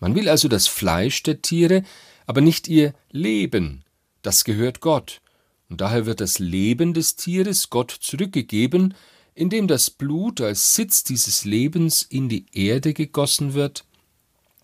Man 0.00 0.14
will 0.14 0.28
also 0.28 0.48
das 0.48 0.68
Fleisch 0.68 1.22
der 1.24 1.42
Tiere, 1.42 1.82
aber 2.26 2.40
nicht 2.40 2.68
ihr 2.68 2.94
Leben, 3.10 3.84
das 4.22 4.44
gehört 4.44 4.80
Gott, 4.80 5.22
und 5.68 5.80
daher 5.80 6.06
wird 6.06 6.20
das 6.20 6.38
Leben 6.38 6.94
des 6.94 7.16
Tieres 7.16 7.70
Gott 7.70 7.90
zurückgegeben, 7.90 8.94
indem 9.34 9.66
das 9.66 9.90
Blut 9.90 10.40
als 10.40 10.74
Sitz 10.74 11.04
dieses 11.04 11.44
Lebens 11.44 12.02
in 12.02 12.28
die 12.28 12.46
Erde 12.52 12.92
gegossen 12.92 13.54
wird 13.54 13.87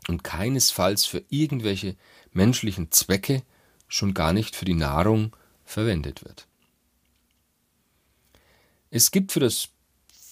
und 0.08 0.25
keinesfalls 0.25 1.06
für 1.06 1.25
irgendwelche 1.28 1.96
menschlichen 2.32 2.90
Zwecke, 2.90 3.42
schon 3.88 4.14
gar 4.14 4.32
nicht 4.32 4.56
für 4.56 4.64
die 4.64 4.75
Nahrung, 4.75 5.34
verwendet 5.64 6.25
wird. 6.25 6.46
Es 8.90 9.11
gibt 9.11 9.32
für 9.32 9.40
das 9.40 9.68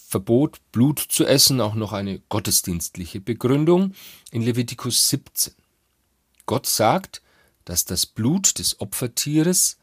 Verbot, 0.09 0.61
Blut 0.73 0.99
zu 0.99 1.25
essen, 1.25 1.61
auch 1.61 1.75
noch 1.75 1.93
eine 1.93 2.21
gottesdienstliche 2.29 3.21
Begründung 3.21 3.95
in 4.31 4.43
Levitikus 4.43 5.09
17. 5.09 5.55
Gott 6.45 6.67
sagt, 6.67 7.23
dass 7.65 7.85
das 7.85 8.05
Blut 8.05 8.59
des 8.59 8.81
Opfertieres 8.81 9.79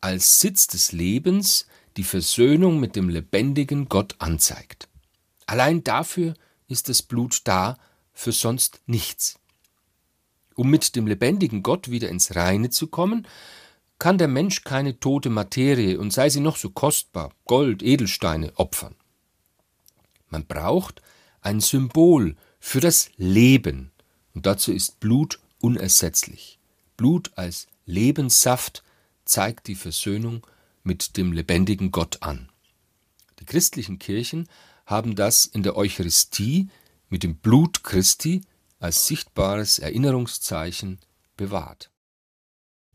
als 0.00 0.38
Sitz 0.40 0.66
des 0.66 0.92
Lebens 0.92 1.66
die 1.96 2.04
Versöhnung 2.04 2.80
mit 2.80 2.96
dem 2.96 3.08
lebendigen 3.08 3.88
Gott 3.88 4.14
anzeigt. 4.18 4.88
Allein 5.46 5.82
dafür 5.84 6.34
ist 6.68 6.88
das 6.88 7.02
Blut 7.02 7.40
da, 7.44 7.78
für 8.22 8.32
sonst 8.32 8.80
nichts. 8.86 9.38
Um 10.54 10.70
mit 10.70 10.94
dem 10.96 11.06
lebendigen 11.06 11.62
Gott 11.62 11.90
wieder 11.90 12.08
ins 12.08 12.36
Reine 12.36 12.70
zu 12.70 12.86
kommen, 12.86 13.26
kann 13.98 14.18
der 14.18 14.28
Mensch 14.28 14.64
keine 14.64 14.98
tote 14.98 15.28
Materie 15.28 15.98
und 15.98 16.12
sei 16.12 16.28
sie 16.30 16.40
noch 16.40 16.56
so 16.56 16.70
kostbar, 16.70 17.32
Gold, 17.46 17.82
Edelsteine, 17.82 18.52
opfern. 18.56 18.94
Man 20.28 20.46
braucht 20.46 21.02
ein 21.40 21.60
Symbol 21.60 22.36
für 22.60 22.80
das 22.80 23.10
Leben, 23.16 23.90
und 24.34 24.46
dazu 24.46 24.72
ist 24.72 25.00
Blut 25.00 25.40
unersetzlich. 25.60 26.58
Blut 26.96 27.32
als 27.36 27.66
Lebenssaft 27.86 28.82
zeigt 29.24 29.66
die 29.66 29.74
Versöhnung 29.74 30.46
mit 30.84 31.16
dem 31.16 31.32
lebendigen 31.32 31.90
Gott 31.90 32.22
an. 32.22 32.50
Die 33.40 33.44
christlichen 33.44 33.98
Kirchen 33.98 34.48
haben 34.86 35.16
das 35.16 35.44
in 35.44 35.62
der 35.62 35.76
Eucharistie 35.76 36.68
mit 37.12 37.22
dem 37.22 37.36
Blut 37.36 37.84
Christi 37.84 38.40
als 38.80 39.06
sichtbares 39.06 39.78
Erinnerungszeichen 39.78 40.98
bewahrt. 41.36 41.90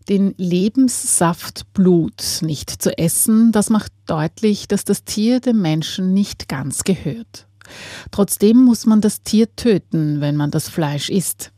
Den 0.09 0.33
Lebenssaft 0.37 1.71
Blut 1.73 2.39
nicht 2.41 2.69
zu 2.69 2.97
essen, 2.97 3.51
das 3.51 3.69
macht 3.69 3.93
deutlich, 4.07 4.67
dass 4.67 4.85
das 4.85 5.03
Tier 5.03 5.39
dem 5.39 5.61
Menschen 5.61 6.13
nicht 6.13 6.49
ganz 6.49 6.83
gehört. 6.83 7.47
Trotzdem 8.11 8.57
muss 8.57 8.85
man 8.85 9.01
das 9.01 9.21
Tier 9.21 9.53
töten, 9.55 10.19
wenn 10.19 10.35
man 10.35 10.49
das 10.49 10.67
Fleisch 10.67 11.09
isst. 11.09 11.51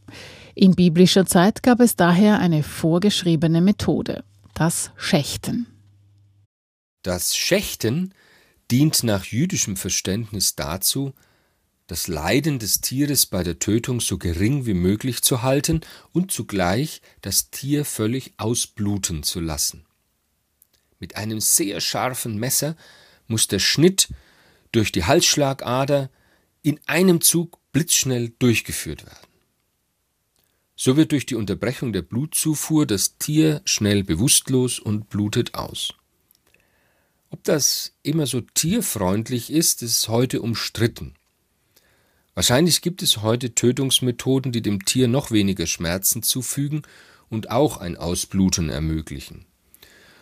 In 0.54 0.76
biblischer 0.76 1.26
Zeit 1.26 1.64
gab 1.64 1.80
es 1.80 1.96
daher 1.96 2.40
eine 2.40 2.64
vorgeschriebene 2.64 3.62
Methode, 3.62 4.24
das 4.54 4.92
Schächten. 4.98 5.68
Das 7.04 7.38
Schächten 7.38 8.14
dient 8.70 9.04
nach 9.04 9.26
jüdischem 9.26 9.78
Verständnis 9.78 10.56
dazu, 10.56 11.14
das 11.90 12.08
Leiden 12.08 12.60
des 12.60 12.82
Tieres 12.82 13.26
bei 13.26 13.44
der 13.44 13.58
Tötung 13.58 14.00
so 14.00 14.20
gering 14.20 14.68
wie 14.68 14.76
möglich 14.76 15.24
zu 15.24 15.42
halten 15.42 15.82
und 16.14 16.32
zugleich 16.32 17.02
das 17.22 17.50
Tier 17.50 17.84
völlig 17.84 18.34
ausbluten 18.38 19.24
zu 19.24 19.40
lassen. 19.40 19.88
Mit 21.00 21.16
einem 21.16 21.40
sehr 21.40 21.82
scharfen 21.82 22.38
Messer 22.38 22.78
muss 23.28 23.48
der 23.48 23.58
Schnitt 23.58 24.10
durch 24.72 24.92
die 24.92 25.06
Halsschlagader 25.06 26.12
in 26.62 26.80
einem 26.86 27.22
Zug 27.22 27.58
blitzschnell 27.72 28.34
durchgeführt 28.38 29.08
werden. 29.08 29.28
So 30.76 30.96
wird 30.96 31.12
durch 31.12 31.26
die 31.26 31.36
Unterbrechung 31.36 31.92
der 31.92 32.04
Blutzufuhr 32.04 32.86
das 32.86 33.18
Tier 33.18 33.64
schnell 33.66 34.04
bewusstlos 34.04 34.78
und 34.78 35.10
blutet 35.10 35.56
aus. 35.56 35.96
Ob 37.32 37.44
das 37.44 37.96
immer 38.04 38.28
so 38.28 38.42
tierfreundlich 38.42 39.52
ist, 39.52 39.82
ist 39.82 40.08
heute 40.08 40.44
umstritten. 40.44 41.16
Wahrscheinlich 42.40 42.82
gibt 42.82 43.04
es 43.04 43.22
heute 43.22 43.54
Tötungsmethoden, 43.54 44.54
die 44.54 44.62
dem 44.62 44.86
Tier 44.86 45.10
noch 45.10 45.30
weniger 45.30 45.68
Schmerzen 45.68 46.24
zufügen 46.24 46.84
und 47.28 47.52
auch 47.52 47.76
ein 47.76 47.98
Ausbluten 47.98 48.70
ermöglichen. 48.70 49.44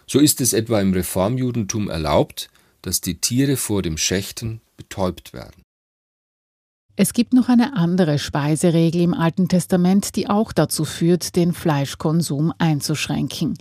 So 0.08 0.18
ist 0.18 0.42
es 0.42 0.54
etwa 0.54 0.82
im 0.82 0.94
Reformjudentum 0.94 1.92
erlaubt, 1.92 2.50
dass 2.82 3.02
die 3.02 3.22
Tiere 3.22 3.56
vor 3.56 3.84
dem 3.84 3.98
Schächten 3.98 4.62
betäubt 4.78 5.32
werden. 5.32 5.62
Es 6.96 7.14
gibt 7.14 7.34
noch 7.34 7.50
eine 7.50 7.76
andere 7.76 8.18
Speiseregel 8.18 9.02
im 9.02 9.14
Alten 9.14 9.48
Testament, 9.48 10.16
die 10.16 10.28
auch 10.28 10.54
dazu 10.54 10.86
führt, 10.86 11.36
den 11.36 11.54
Fleischkonsum 11.54 12.52
einzuschränken. 12.58 13.60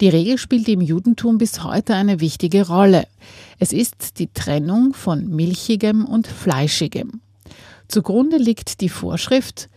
Die 0.00 0.08
Regel 0.08 0.38
spielt 0.38 0.68
im 0.68 0.82
Judentum 0.82 1.38
bis 1.38 1.64
heute 1.64 1.96
eine 1.96 2.20
wichtige 2.20 2.68
Rolle. 2.68 3.08
Es 3.58 3.72
ist 3.72 4.20
die 4.20 4.32
Trennung 4.32 4.94
von 4.94 5.26
milchigem 5.26 6.04
und 6.04 6.28
fleischigem. 6.28 7.22
Zugrunde 7.88 8.36
liegt 8.36 8.82
die 8.82 8.90
Vorschrift, 8.90 9.70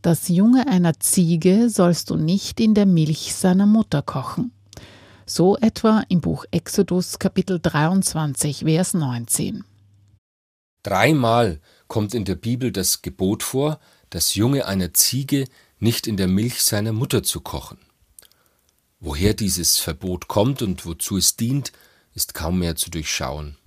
das 0.00 0.28
Junge 0.28 0.68
einer 0.68 1.00
Ziege 1.00 1.68
sollst 1.68 2.08
du 2.08 2.16
nicht 2.16 2.60
in 2.60 2.72
der 2.72 2.86
Milch 2.86 3.34
seiner 3.34 3.66
Mutter 3.66 4.00
kochen. 4.00 4.52
So 5.26 5.58
etwa 5.58 6.02
im 6.08 6.22
Buch 6.22 6.46
Exodus 6.50 7.18
Kapitel 7.18 7.60
23, 7.60 8.60
Vers 8.60 8.94
19. 8.94 9.64
Dreimal 10.82 11.60
kommt 11.88 12.14
in 12.14 12.24
der 12.24 12.36
Bibel 12.36 12.72
das 12.72 13.02
Gebot 13.02 13.42
vor, 13.42 13.80
das 14.08 14.34
Junge 14.34 14.64
einer 14.64 14.94
Ziege 14.94 15.46
nicht 15.78 16.06
in 16.06 16.16
der 16.16 16.28
Milch 16.28 16.62
seiner 16.62 16.94
Mutter 16.94 17.22
zu 17.22 17.42
kochen. 17.42 17.78
Woher 18.98 19.34
dieses 19.34 19.76
Verbot 19.76 20.26
kommt 20.26 20.62
und 20.62 20.86
wozu 20.86 21.18
es 21.18 21.36
dient, 21.36 21.72
ist 22.14 22.32
kaum 22.32 22.60
mehr 22.60 22.76
zu 22.76 22.90
durchschauen. 22.90 23.58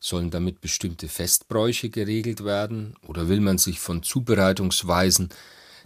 Sollen 0.00 0.30
damit 0.30 0.60
bestimmte 0.60 1.08
Festbräuche 1.08 1.90
geregelt 1.90 2.44
werden 2.44 2.94
oder 3.06 3.28
will 3.28 3.40
man 3.40 3.58
sich 3.58 3.80
von 3.80 4.02
Zubereitungsweisen 4.02 5.30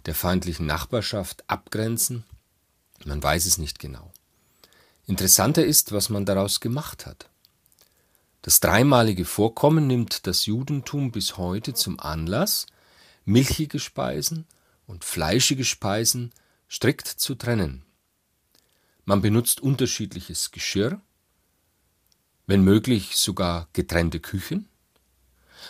der 0.05 0.13
feindlichen 0.13 0.65
Nachbarschaft 0.65 1.43
abgrenzen? 1.47 2.23
Man 3.05 3.21
weiß 3.21 3.45
es 3.45 3.57
nicht 3.57 3.79
genau. 3.79 4.11
Interessanter 5.05 5.65
ist, 5.65 5.91
was 5.91 6.09
man 6.09 6.25
daraus 6.25 6.59
gemacht 6.59 7.05
hat. 7.05 7.29
Das 8.43 8.59
dreimalige 8.59 9.25
Vorkommen 9.25 9.87
nimmt 9.87 10.27
das 10.27 10.45
Judentum 10.45 11.11
bis 11.11 11.37
heute 11.37 11.73
zum 11.73 11.99
Anlass, 11.99 12.67
milchige 13.25 13.79
Speisen 13.79 14.45
und 14.85 15.03
fleischige 15.03 15.65
Speisen 15.65 16.31
strikt 16.69 17.07
zu 17.07 17.35
trennen. 17.35 17.83
Man 19.05 19.21
benutzt 19.21 19.61
unterschiedliches 19.61 20.51
Geschirr, 20.51 21.01
wenn 22.47 22.63
möglich 22.63 23.15
sogar 23.15 23.67
getrennte 23.73 24.19
Küchen. 24.19 24.67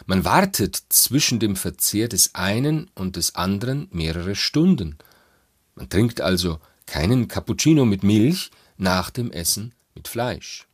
Man 0.05 0.25
wartet 0.25 0.81
zwischen 0.89 1.39
dem 1.39 1.55
Verzehr 1.55 2.07
des 2.07 2.33
einen 2.33 2.89
und 2.95 3.15
des 3.15 3.35
anderen 3.35 3.87
mehrere 3.91 4.35
Stunden. 4.35 4.97
Man 5.75 5.89
trinkt 5.89 6.21
also 6.21 6.59
keinen 6.85 7.27
Cappuccino 7.27 7.85
mit 7.85 8.03
Milch 8.03 8.51
nach 8.77 9.09
dem 9.09 9.31
Essen 9.31 9.73
mit 9.95 10.07
Fleisch. 10.07 10.67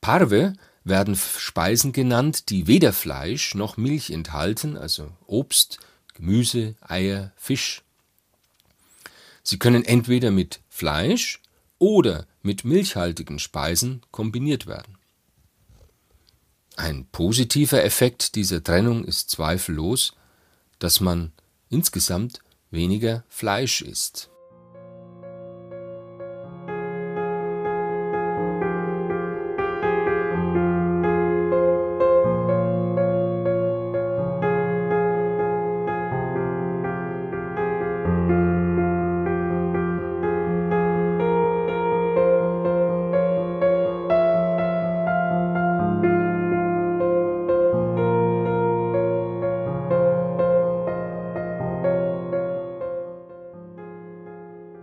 Parve 0.00 0.54
werden 0.84 1.16
Speisen 1.16 1.92
genannt, 1.92 2.50
die 2.50 2.66
weder 2.66 2.92
Fleisch 2.92 3.54
noch 3.54 3.76
Milch 3.76 4.10
enthalten, 4.10 4.76
also 4.76 5.12
Obst, 5.26 5.78
Gemüse, 6.14 6.76
Eier, 6.80 7.32
Fisch. 7.36 7.82
Sie 9.42 9.58
können 9.58 9.84
entweder 9.84 10.30
mit 10.30 10.60
Fleisch 10.68 11.40
oder 11.78 12.26
mit 12.42 12.64
milchhaltigen 12.64 13.38
Speisen 13.38 14.02
kombiniert 14.10 14.66
werden. 14.66 14.98
Ein 16.76 17.06
positiver 17.06 17.84
Effekt 17.84 18.36
dieser 18.36 18.62
Trennung 18.62 19.04
ist 19.04 19.30
zweifellos, 19.30 20.14
dass 20.78 21.00
man 21.00 21.32
insgesamt 21.70 22.40
weniger 22.70 23.24
Fleisch 23.28 23.82
isst. 23.82 24.30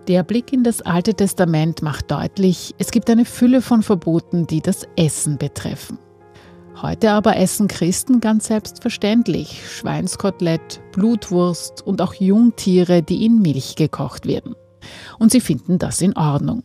Der 0.08 0.22
Blick 0.22 0.54
in 0.54 0.64
das 0.64 0.84
Alte 0.84 1.16
Testament 1.16 1.82
macht 1.82 2.12
deutlich, 2.12 2.76
es 2.78 2.92
gibt 2.92 3.10
eine 3.10 3.26
Fülle 3.26 3.64
von 3.64 3.82
Verboten, 3.82 4.46
die 4.46 4.62
das 4.62 4.88
Essen 4.96 5.40
betreffen. 5.40 5.98
Heute 6.80 7.10
aber 7.10 7.38
essen 7.38 7.68
Christen 7.68 8.22
ganz 8.22 8.48
selbstverständlich 8.48 9.68
Schweinskotelett, 9.68 10.80
Blutwurst 10.92 11.82
und 11.82 12.02
auch 12.02 12.14
Jungtiere, 12.14 13.02
die 13.02 13.26
in 13.26 13.42
Milch 13.42 13.76
gekocht 13.76 14.28
werden. 14.28 14.54
Und 15.18 15.32
sie 15.32 15.42
finden 15.42 15.80
das 15.80 16.02
in 16.02 16.16
Ordnung. 16.16 16.62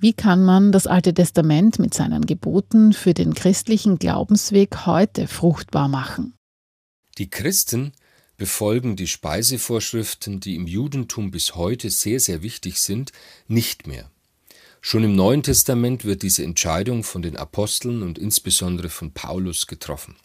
Wie 0.00 0.12
kann 0.12 0.42
man 0.42 0.72
das 0.72 0.88
Alte 0.88 1.14
Testament 1.14 1.78
mit 1.78 1.94
seinen 1.94 2.26
Geboten 2.26 2.92
für 2.92 3.14
den 3.14 3.32
christlichen 3.34 4.00
Glaubensweg 4.00 4.86
heute 4.86 5.28
fruchtbar 5.28 5.86
machen? 5.86 6.34
Die 7.18 7.30
Christen 7.30 7.92
befolgen 8.40 8.96
die 8.96 9.06
Speisevorschriften, 9.06 10.40
die 10.40 10.54
im 10.54 10.66
Judentum 10.66 11.30
bis 11.30 11.56
heute 11.56 11.90
sehr, 11.90 12.20
sehr 12.20 12.40
wichtig 12.42 12.80
sind, 12.80 13.12
nicht 13.48 13.86
mehr. 13.86 14.10
Schon 14.80 15.04
im 15.04 15.14
Neuen 15.14 15.42
Testament 15.42 16.06
wird 16.06 16.22
diese 16.22 16.42
Entscheidung 16.42 17.04
von 17.04 17.20
den 17.20 17.36
Aposteln 17.36 18.02
und 18.02 18.16
insbesondere 18.16 18.88
von 18.88 19.12
Paulus 19.12 19.66
getroffen. 19.66 20.16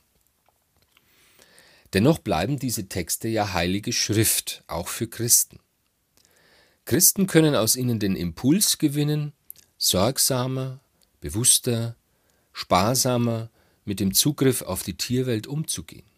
Dennoch 1.92 2.20
bleiben 2.20 2.58
diese 2.58 2.88
Texte 2.88 3.28
ja 3.28 3.52
heilige 3.52 3.92
Schrift, 3.92 4.64
auch 4.68 4.88
für 4.88 5.10
Christen. 5.10 5.60
Christen 6.86 7.28
können 7.28 7.54
aus 7.54 7.76
ihnen 7.76 8.00
den 8.00 8.16
Impuls 8.16 8.78
gewinnen, 8.78 9.34
sorgsamer, 9.78 10.80
bewusster, 11.20 11.98
sparsamer 12.54 13.50
mit 13.84 14.00
dem 14.00 14.14
Zugriff 14.14 14.62
auf 14.62 14.84
die 14.84 14.96
Tierwelt 14.96 15.48
umzugehen. 15.48 16.15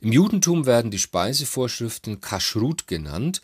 Im 0.00 0.12
Judentum 0.12 0.66
werden 0.66 0.90
die 0.90 0.98
Speisevorschriften 0.98 2.20
Kashrut 2.20 2.86
genannt. 2.86 3.40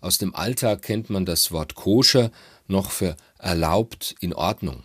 Aus 0.00 0.18
dem 0.18 0.34
Alltag 0.34 0.82
kennt 0.82 1.10
man 1.10 1.26
das 1.26 1.50
Wort 1.50 1.74
koscher 1.74 2.30
noch 2.68 2.90
für 2.90 3.16
erlaubt 3.38 4.14
in 4.20 4.32
Ordnung. 4.32 4.84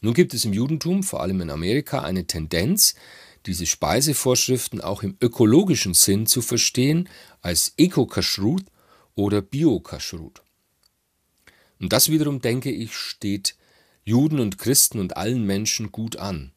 Nun 0.00 0.14
gibt 0.14 0.32
es 0.32 0.46
im 0.46 0.54
Judentum, 0.54 1.02
vor 1.02 1.20
allem 1.20 1.42
in 1.42 1.50
Amerika, 1.50 2.00
eine 2.00 2.26
Tendenz, 2.26 2.94
diese 3.46 3.66
Speisevorschriften 3.66 4.80
auch 4.80 5.02
im 5.02 5.16
ökologischen 5.20 5.94
Sinn 5.94 6.26
zu 6.26 6.40
verstehen 6.40 7.08
als 7.42 7.74
Eko-Kashrut 7.76 8.64
oder 9.14 9.42
Bio-Kashrut. 9.42 10.42
Und 11.78 11.92
das 11.92 12.10
wiederum, 12.10 12.40
denke 12.40 12.70
ich, 12.70 12.94
steht 12.94 13.56
Juden 14.04 14.40
und 14.40 14.58
Christen 14.58 14.98
und 14.98 15.16
allen 15.16 15.44
Menschen 15.44 15.92
gut 15.92 16.16
an. 16.16 16.52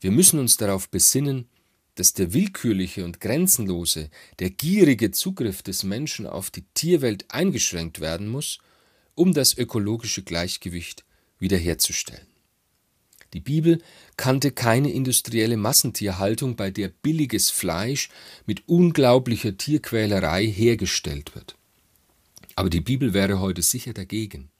Wir 0.00 0.10
müssen 0.10 0.38
uns 0.38 0.56
darauf 0.56 0.88
besinnen, 0.88 1.48
dass 1.96 2.12
der 2.12 2.32
willkürliche 2.32 3.04
und 3.04 3.20
grenzenlose, 3.20 4.10
der 4.38 4.50
gierige 4.50 5.10
Zugriff 5.10 5.62
des 5.62 5.82
Menschen 5.82 6.26
auf 6.26 6.50
die 6.50 6.64
Tierwelt 6.74 7.24
eingeschränkt 7.28 8.00
werden 8.00 8.28
muss, 8.28 8.58
um 9.14 9.34
das 9.34 9.56
ökologische 9.58 10.22
Gleichgewicht 10.22 11.04
wiederherzustellen. 11.38 12.26
Die 13.32 13.40
Bibel 13.40 13.82
kannte 14.16 14.52
keine 14.52 14.90
industrielle 14.92 15.56
Massentierhaltung, 15.56 16.54
bei 16.54 16.70
der 16.70 16.88
billiges 16.88 17.50
Fleisch 17.50 18.08
mit 18.46 18.68
unglaublicher 18.68 19.56
Tierquälerei 19.56 20.46
hergestellt 20.46 21.34
wird. 21.34 21.56
Aber 22.54 22.70
die 22.70 22.80
Bibel 22.80 23.12
wäre 23.14 23.40
heute 23.40 23.62
sicher 23.62 23.92
dagegen. 23.92 24.50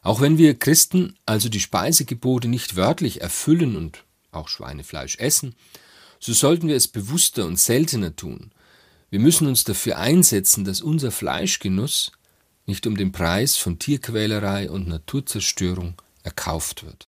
Auch 0.00 0.20
wenn 0.20 0.38
wir 0.38 0.58
Christen 0.58 1.16
also 1.26 1.48
die 1.48 1.60
Speisegebote 1.60 2.48
nicht 2.48 2.76
wörtlich 2.76 3.20
erfüllen 3.20 3.76
und 3.76 4.04
auch 4.32 4.48
Schweinefleisch 4.48 5.18
essen, 5.18 5.54
so 6.18 6.32
sollten 6.32 6.68
wir 6.68 6.76
es 6.76 6.88
bewusster 6.88 7.46
und 7.46 7.58
seltener 7.58 8.16
tun. 8.16 8.50
Wir 9.10 9.20
müssen 9.20 9.46
uns 9.46 9.64
dafür 9.64 9.98
einsetzen, 9.98 10.64
dass 10.64 10.80
unser 10.80 11.10
Fleischgenuss 11.10 12.12
nicht 12.66 12.86
um 12.86 12.96
den 12.96 13.12
Preis 13.12 13.56
von 13.56 13.78
Tierquälerei 13.78 14.70
und 14.70 14.88
Naturzerstörung 14.88 15.94
erkauft 16.22 16.84
wird. 16.84 17.04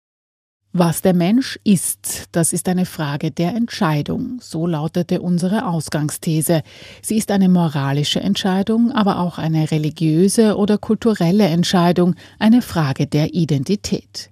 Was 0.72 1.02
der 1.02 1.16
Mensch 1.16 1.60
ist, 1.64 2.26
das 2.32 2.54
ist 2.54 2.70
eine 2.70 2.86
Frage 2.86 3.32
der 3.32 3.56
Entscheidung, 3.56 4.40
so 4.40 4.68
lautete 4.68 5.20
unsere 5.20 5.66
Ausgangsthese. 5.66 6.62
Sie 7.02 7.18
ist 7.18 7.32
eine 7.32 7.50
moralische 7.50 8.20
Entscheidung, 8.20 8.92
aber 8.92 9.18
auch 9.18 9.40
eine 9.40 9.72
religiöse 9.72 10.56
oder 10.58 10.78
kulturelle 10.78 11.48
Entscheidung, 11.48 12.14
eine 12.38 12.62
Frage 12.62 13.08
der 13.08 13.34
Identität. 13.34 14.30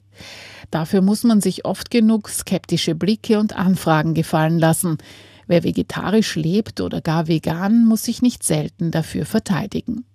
Dafür 0.71 1.01
muss 1.01 1.23
man 1.23 1.41
sich 1.41 1.65
oft 1.65 1.91
genug 1.91 2.29
skeptische 2.29 2.95
Blicke 2.95 3.39
und 3.39 3.55
Anfragen 3.55 4.13
gefallen 4.13 4.59
lassen. 4.59 4.97
Wer 5.47 5.63
vegetarisch 5.63 6.35
lebt 6.35 6.81
oder 6.81 7.01
gar 7.01 7.27
vegan, 7.27 7.85
muss 7.85 8.03
sich 8.03 8.21
nicht 8.21 8.43
selten 8.43 8.91
dafür 8.91 9.25
verteidigen. 9.25 10.05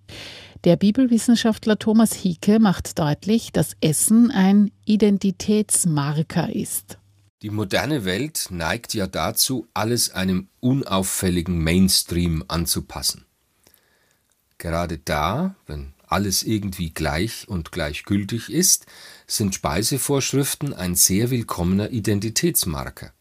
Der 0.64 0.76
Bibelwissenschaftler 0.76 1.78
Thomas 1.78 2.12
Hieke 2.12 2.60
macht 2.60 2.98
deutlich, 2.98 3.50
dass 3.50 3.76
Essen 3.80 4.30
ein 4.30 4.70
Identitätsmarker 4.84 6.54
ist. 6.54 6.98
Die 7.42 7.50
moderne 7.50 8.04
Welt 8.04 8.46
neigt 8.50 8.94
ja 8.94 9.08
dazu, 9.08 9.66
alles 9.74 10.10
einem 10.10 10.48
unauffälligen 10.60 11.58
Mainstream 11.58 12.44
anzupassen. 12.46 13.24
Gerade 14.58 14.98
da, 14.98 15.56
wenn 15.66 15.94
alles 16.06 16.44
irgendwie 16.44 16.90
gleich 16.90 17.48
und 17.48 17.72
gleichgültig 17.72 18.52
ist, 18.52 18.86
sind 19.26 19.54
Speisevorschriften 19.54 20.74
ein 20.74 20.94
sehr 20.94 21.30
willkommener 21.30 21.90
Identitätsmarker. 21.90 23.12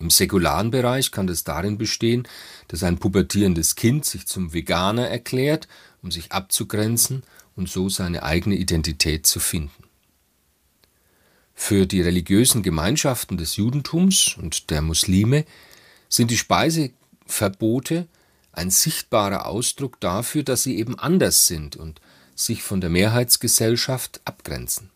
Im 0.00 0.10
säkularen 0.10 0.70
Bereich 0.70 1.10
kann 1.10 1.26
das 1.26 1.44
darin 1.44 1.76
bestehen, 1.76 2.28
dass 2.68 2.84
ein 2.84 2.98
pubertierendes 2.98 3.74
Kind 3.74 4.04
sich 4.04 4.26
zum 4.26 4.52
Veganer 4.52 5.08
erklärt, 5.08 5.66
um 6.02 6.10
sich 6.10 6.30
abzugrenzen 6.30 7.24
und 7.56 7.68
so 7.68 7.88
seine 7.88 8.22
eigene 8.22 8.54
Identität 8.54 9.26
zu 9.26 9.40
finden. 9.40 9.84
Für 11.54 11.86
die 11.86 12.00
religiösen 12.00 12.62
Gemeinschaften 12.62 13.36
des 13.36 13.56
Judentums 13.56 14.36
und 14.40 14.70
der 14.70 14.80
Muslime 14.80 15.44
sind 16.08 16.30
die 16.30 16.38
Speiseverbote 16.38 18.06
ein 18.52 18.70
sichtbarer 18.70 19.46
Ausdruck 19.46 19.98
dafür, 20.00 20.44
dass 20.44 20.62
sie 20.62 20.78
eben 20.78 20.96
anders 20.96 21.46
sind 21.46 21.74
und 21.74 22.00
sich 22.38 22.62
von 22.62 22.80
der 22.80 22.90
Mehrheitsgesellschaft 22.90 24.20
abgrenzen. 24.24 24.90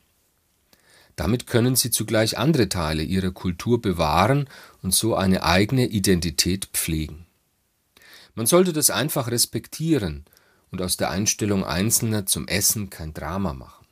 Damit 1.17 1.47
können 1.47 1.77
sie 1.77 1.91
zugleich 1.91 2.39
andere 2.39 2.69
Teile 2.69 3.03
ihrer 3.03 3.33
Kultur 3.33 3.83
bewahren 3.83 4.49
und 4.83 4.95
so 4.95 5.15
eine 5.15 5.43
eigene 5.43 5.87
Identität 5.87 6.67
pflegen. 6.73 7.27
Man 8.35 8.47
sollte 8.47 8.73
das 8.73 8.91
einfach 8.91 9.31
respektieren 9.31 10.25
und 10.71 10.81
aus 10.81 10.97
der 10.97 11.11
Einstellung 11.11 11.65
Einzelner 11.65 12.25
zum 12.25 12.49
Essen 12.49 12.89
kein 12.89 13.13
Drama 13.13 13.53
machen. 13.53 13.87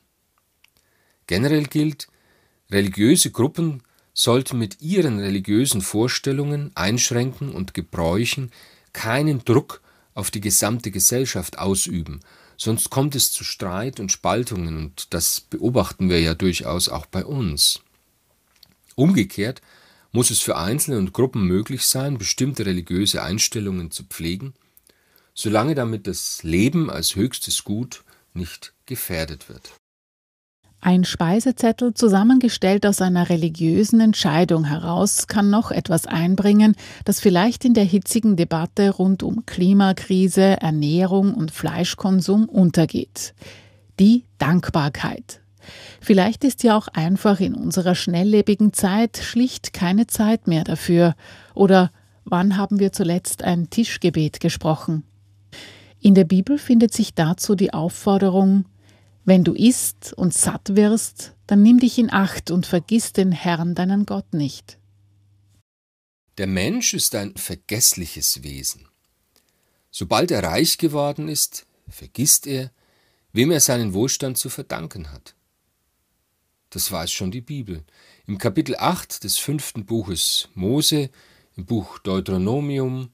Generell 1.26 1.64
gilt, 1.64 2.08
religiöse 2.70 3.30
Gruppen 3.30 3.82
sollten 4.14 4.58
mit 4.58 4.80
ihren 4.80 5.18
religiösen 5.18 5.82
Vorstellungen, 5.82 6.72
Einschränken 6.74 7.52
und 7.52 7.74
Gebräuchen 7.74 8.50
keinen 8.92 9.44
Druck 9.44 9.82
auf 10.14 10.30
die 10.30 10.40
gesamte 10.40 10.90
Gesellschaft 10.90 11.58
ausüben, 11.58 12.20
sonst 12.60 12.90
kommt 12.90 13.14
es 13.14 13.32
zu 13.32 13.42
Streit 13.42 14.00
und 14.00 14.12
Spaltungen, 14.12 14.76
und 14.76 15.14
das 15.14 15.40
beobachten 15.40 16.10
wir 16.10 16.20
ja 16.20 16.34
durchaus 16.34 16.88
auch 16.88 17.06
bei 17.06 17.24
uns. 17.24 17.80
Umgekehrt 18.96 19.62
muss 20.12 20.30
es 20.30 20.40
für 20.40 20.56
Einzelne 20.56 20.98
und 20.98 21.14
Gruppen 21.14 21.44
möglich 21.44 21.86
sein, 21.86 22.18
bestimmte 22.18 22.66
religiöse 22.66 23.22
Einstellungen 23.22 23.90
zu 23.90 24.04
pflegen, 24.04 24.52
solange 25.32 25.74
damit 25.74 26.06
das 26.06 26.42
Leben 26.42 26.90
als 26.90 27.16
höchstes 27.16 27.64
Gut 27.64 28.04
nicht 28.34 28.74
gefährdet 28.84 29.48
wird. 29.48 29.79
Ein 30.82 31.04
Speisezettel, 31.04 31.92
zusammengestellt 31.92 32.86
aus 32.86 33.02
einer 33.02 33.28
religiösen 33.28 34.00
Entscheidung 34.00 34.64
heraus, 34.64 35.26
kann 35.26 35.50
noch 35.50 35.70
etwas 35.70 36.06
einbringen, 36.06 36.74
das 37.04 37.20
vielleicht 37.20 37.66
in 37.66 37.74
der 37.74 37.84
hitzigen 37.84 38.34
Debatte 38.34 38.88
rund 38.90 39.22
um 39.22 39.44
Klimakrise, 39.44 40.60
Ernährung 40.62 41.34
und 41.34 41.50
Fleischkonsum 41.50 42.48
untergeht. 42.48 43.34
Die 43.98 44.24
Dankbarkeit. 44.38 45.42
Vielleicht 46.00 46.44
ist 46.44 46.62
ja 46.62 46.78
auch 46.78 46.88
einfach 46.88 47.40
in 47.40 47.54
unserer 47.54 47.94
schnelllebigen 47.94 48.72
Zeit 48.72 49.18
schlicht 49.18 49.74
keine 49.74 50.06
Zeit 50.06 50.46
mehr 50.46 50.64
dafür. 50.64 51.14
Oder 51.54 51.90
wann 52.24 52.56
haben 52.56 52.80
wir 52.80 52.92
zuletzt 52.92 53.44
ein 53.44 53.68
Tischgebet 53.68 54.40
gesprochen? 54.40 55.04
In 56.00 56.14
der 56.14 56.24
Bibel 56.24 56.56
findet 56.56 56.94
sich 56.94 57.14
dazu 57.14 57.54
die 57.54 57.74
Aufforderung, 57.74 58.64
wenn 59.24 59.44
du 59.44 59.52
isst 59.52 60.12
und 60.14 60.34
satt 60.34 60.76
wirst, 60.76 61.34
dann 61.46 61.62
nimm 61.62 61.78
dich 61.78 61.98
in 61.98 62.12
Acht 62.12 62.50
und 62.50 62.66
vergiss 62.66 63.12
den 63.12 63.32
Herrn, 63.32 63.74
deinen 63.74 64.06
Gott 64.06 64.32
nicht. 64.32 64.78
Der 66.38 66.46
Mensch 66.46 66.94
ist 66.94 67.14
ein 67.14 67.36
vergessliches 67.36 68.42
Wesen. 68.42 68.88
Sobald 69.90 70.30
er 70.30 70.42
reich 70.42 70.78
geworden 70.78 71.28
ist, 71.28 71.66
vergisst 71.88 72.46
er, 72.46 72.70
wem 73.32 73.50
er 73.50 73.60
seinen 73.60 73.92
Wohlstand 73.92 74.38
zu 74.38 74.48
verdanken 74.48 75.12
hat. 75.12 75.34
Das 76.70 76.90
weiß 76.90 77.10
schon 77.10 77.30
die 77.30 77.40
Bibel. 77.40 77.84
Im 78.26 78.38
Kapitel 78.38 78.76
8 78.76 79.24
des 79.24 79.38
fünften 79.38 79.84
Buches 79.84 80.48
Mose, 80.54 81.10
im 81.56 81.66
Buch 81.66 81.98
Deuteronomium, 81.98 83.10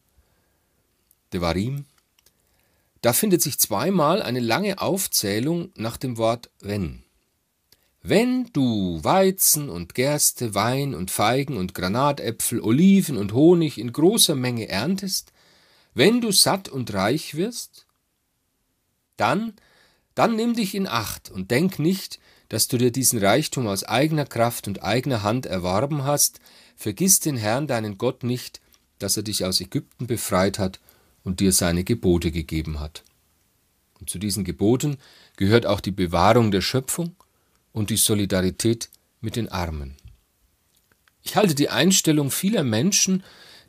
Devarim, 1.33 1.87
da 3.07 3.13
findet 3.13 3.41
sich 3.41 3.61
zweimal 3.61 4.21
eine 4.21 4.41
lange 4.41 4.81
Aufzählung 4.81 5.71
nach 5.77 5.97
dem 5.97 6.17
Wort 6.17 6.51
wenn. 6.59 7.05
Wenn 8.03 8.51
du 8.53 8.99
Weizen 9.05 9.69
und 9.69 9.95
Gerste, 9.95 10.57
Wein 10.57 10.93
und 10.93 11.13
Feigen 11.13 11.57
und 11.57 11.73
Granatäpfel, 11.73 12.61
Oliven 12.61 13.17
und 13.17 13.33
Honig 13.33 13.79
in 13.79 13.93
großer 13.93 14.35
Menge 14.35 14.69
erntest, 14.69 15.33
wenn 15.95 16.21
du 16.21 16.33
satt 16.33 16.69
und 16.69 16.93
reich 16.95 17.37
wirst, 17.37 17.87
dann, 19.17 19.53
dann 20.17 20.35
nimm 20.35 20.55
dich 20.55 20.75
in 20.75 20.89
Acht 20.89 21.31
und 21.31 21.53
denk 21.53 21.79
nicht, 21.79 22.19
dass 22.49 22.67
du 22.67 22.77
dir 22.77 22.91
diesen 22.91 23.21
Reichtum 23.21 23.69
aus 23.69 23.85
eigener 23.85 24.27
Kraft 24.27 24.67
und 24.67 24.83
eigener 24.83 25.23
Hand 25.23 25.47
erworben 25.47 26.03
hast, 26.03 26.41
vergiss 26.75 27.21
den 27.21 27.37
Herrn 27.37 27.69
deinen 27.69 27.99
Gott 27.99 28.25
nicht, 28.25 28.61
dass 28.99 29.17
er 29.17 29.23
dich 29.23 29.45
aus 29.45 29.61
Ägypten 29.61 30.09
befreit 30.09 30.59
hat 30.59 30.81
und 31.27 31.41
dir 31.41 31.53
seine 31.53 31.83
Gebote 31.83 32.31
gegeben 32.31 32.79
hat. 32.79 33.03
Und 33.99 34.09
zu 34.09 34.21
diesen 34.21 34.45
Geboten 34.45 34.97
gehört 35.37 35.67
auch 35.67 35.81
die 35.81 35.91
Bewahrung 35.91 36.53
der 36.53 36.61
Schöpfung 36.61 37.17
und 37.73 37.91
die 37.91 37.97
Solidarität 37.97 38.91
mit 39.21 39.35
den 39.35 39.49
Armen. 39.49 39.97
Ich 41.23 41.35
halte 41.35 41.57
die 41.57 41.69
Einstellung 41.69 42.31
vieler 42.31 42.63
Menschen, 42.63 43.25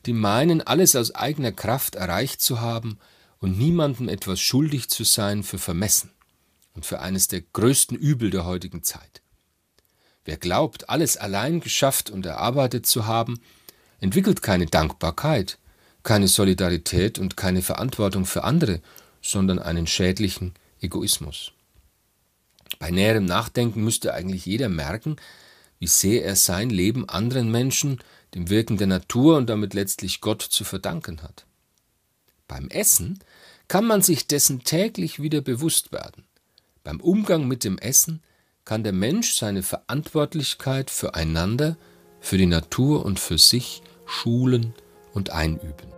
die 0.06 0.14
meinen, 0.14 0.62
alles 0.62 0.96
aus 0.96 1.16
eigener 1.16 1.52
Kraft 1.52 1.96
erreicht 1.96 2.42
zu 2.42 2.62
haben 2.62 3.00
und 3.40 3.58
niemandem 3.58 4.08
etwas 4.08 4.40
schuldig 4.40 4.90
zu 4.90 5.04
sein, 5.04 5.42
für 5.42 5.58
vermessen 5.58 6.12
und 6.76 6.86
für 6.86 7.00
eines 7.00 7.28
der 7.28 7.42
größten 7.42 7.98
Übel 7.98 8.30
der 8.30 8.46
heutigen 8.46 8.84
Zeit. 8.84 9.24
Wer 10.26 10.38
glaubt, 10.38 10.92
alles 10.92 11.18
allein 11.18 11.60
geschafft 11.60 12.12
und 12.12 12.24
erarbeitet 12.24 12.86
zu 12.86 13.08
haben, 13.08 13.40
entwickelt 14.00 14.44
keine 14.44 14.68
Dankbarkeit, 14.68 15.58
keine 16.08 16.30
Solidarität 16.30 17.20
und 17.20 17.36
keine 17.36 17.62
Verantwortung 17.62 18.26
für 18.26 18.46
andere, 18.46 18.80
sondern 19.22 19.60
einen 19.60 19.88
schädlichen 19.88 20.54
Egoismus. 20.80 21.52
Bei 22.80 22.92
näherem 22.92 23.26
Nachdenken 23.26 23.84
müsste 23.84 24.14
eigentlich 24.14 24.46
jeder 24.46 24.70
merken, 24.70 25.18
wie 25.80 25.88
sehr 25.88 26.24
er 26.24 26.38
sein 26.38 26.70
Leben 26.70 27.10
anderen 27.10 27.52
Menschen, 27.52 28.00
dem 28.36 28.50
Wirken 28.50 28.78
der 28.78 28.88
Natur 28.88 29.36
und 29.36 29.50
damit 29.50 29.74
letztlich 29.74 30.22
Gott 30.22 30.42
zu 30.42 30.64
verdanken 30.64 31.24
hat. 31.24 31.46
Beim 32.48 32.70
Essen 32.70 33.20
kann 33.68 33.84
man 33.84 34.02
sich 34.02 34.28
dessen 34.28 34.64
täglich 34.64 35.22
wieder 35.22 35.42
bewusst 35.42 35.92
werden. 35.92 36.24
Beim 36.86 37.02
Umgang 37.02 37.50
mit 37.50 37.66
dem 37.66 37.78
Essen 37.78 38.24
kann 38.64 38.86
der 38.86 38.94
Mensch 38.94 39.34
seine 39.34 39.62
Verantwortlichkeit 39.62 40.90
füreinander, 40.90 41.76
für 42.22 42.38
die 42.38 42.46
Natur 42.46 43.06
und 43.06 43.20
für 43.20 43.38
sich 43.38 43.82
schulen 44.06 44.74
und 45.12 45.32
einüben. 45.32 45.97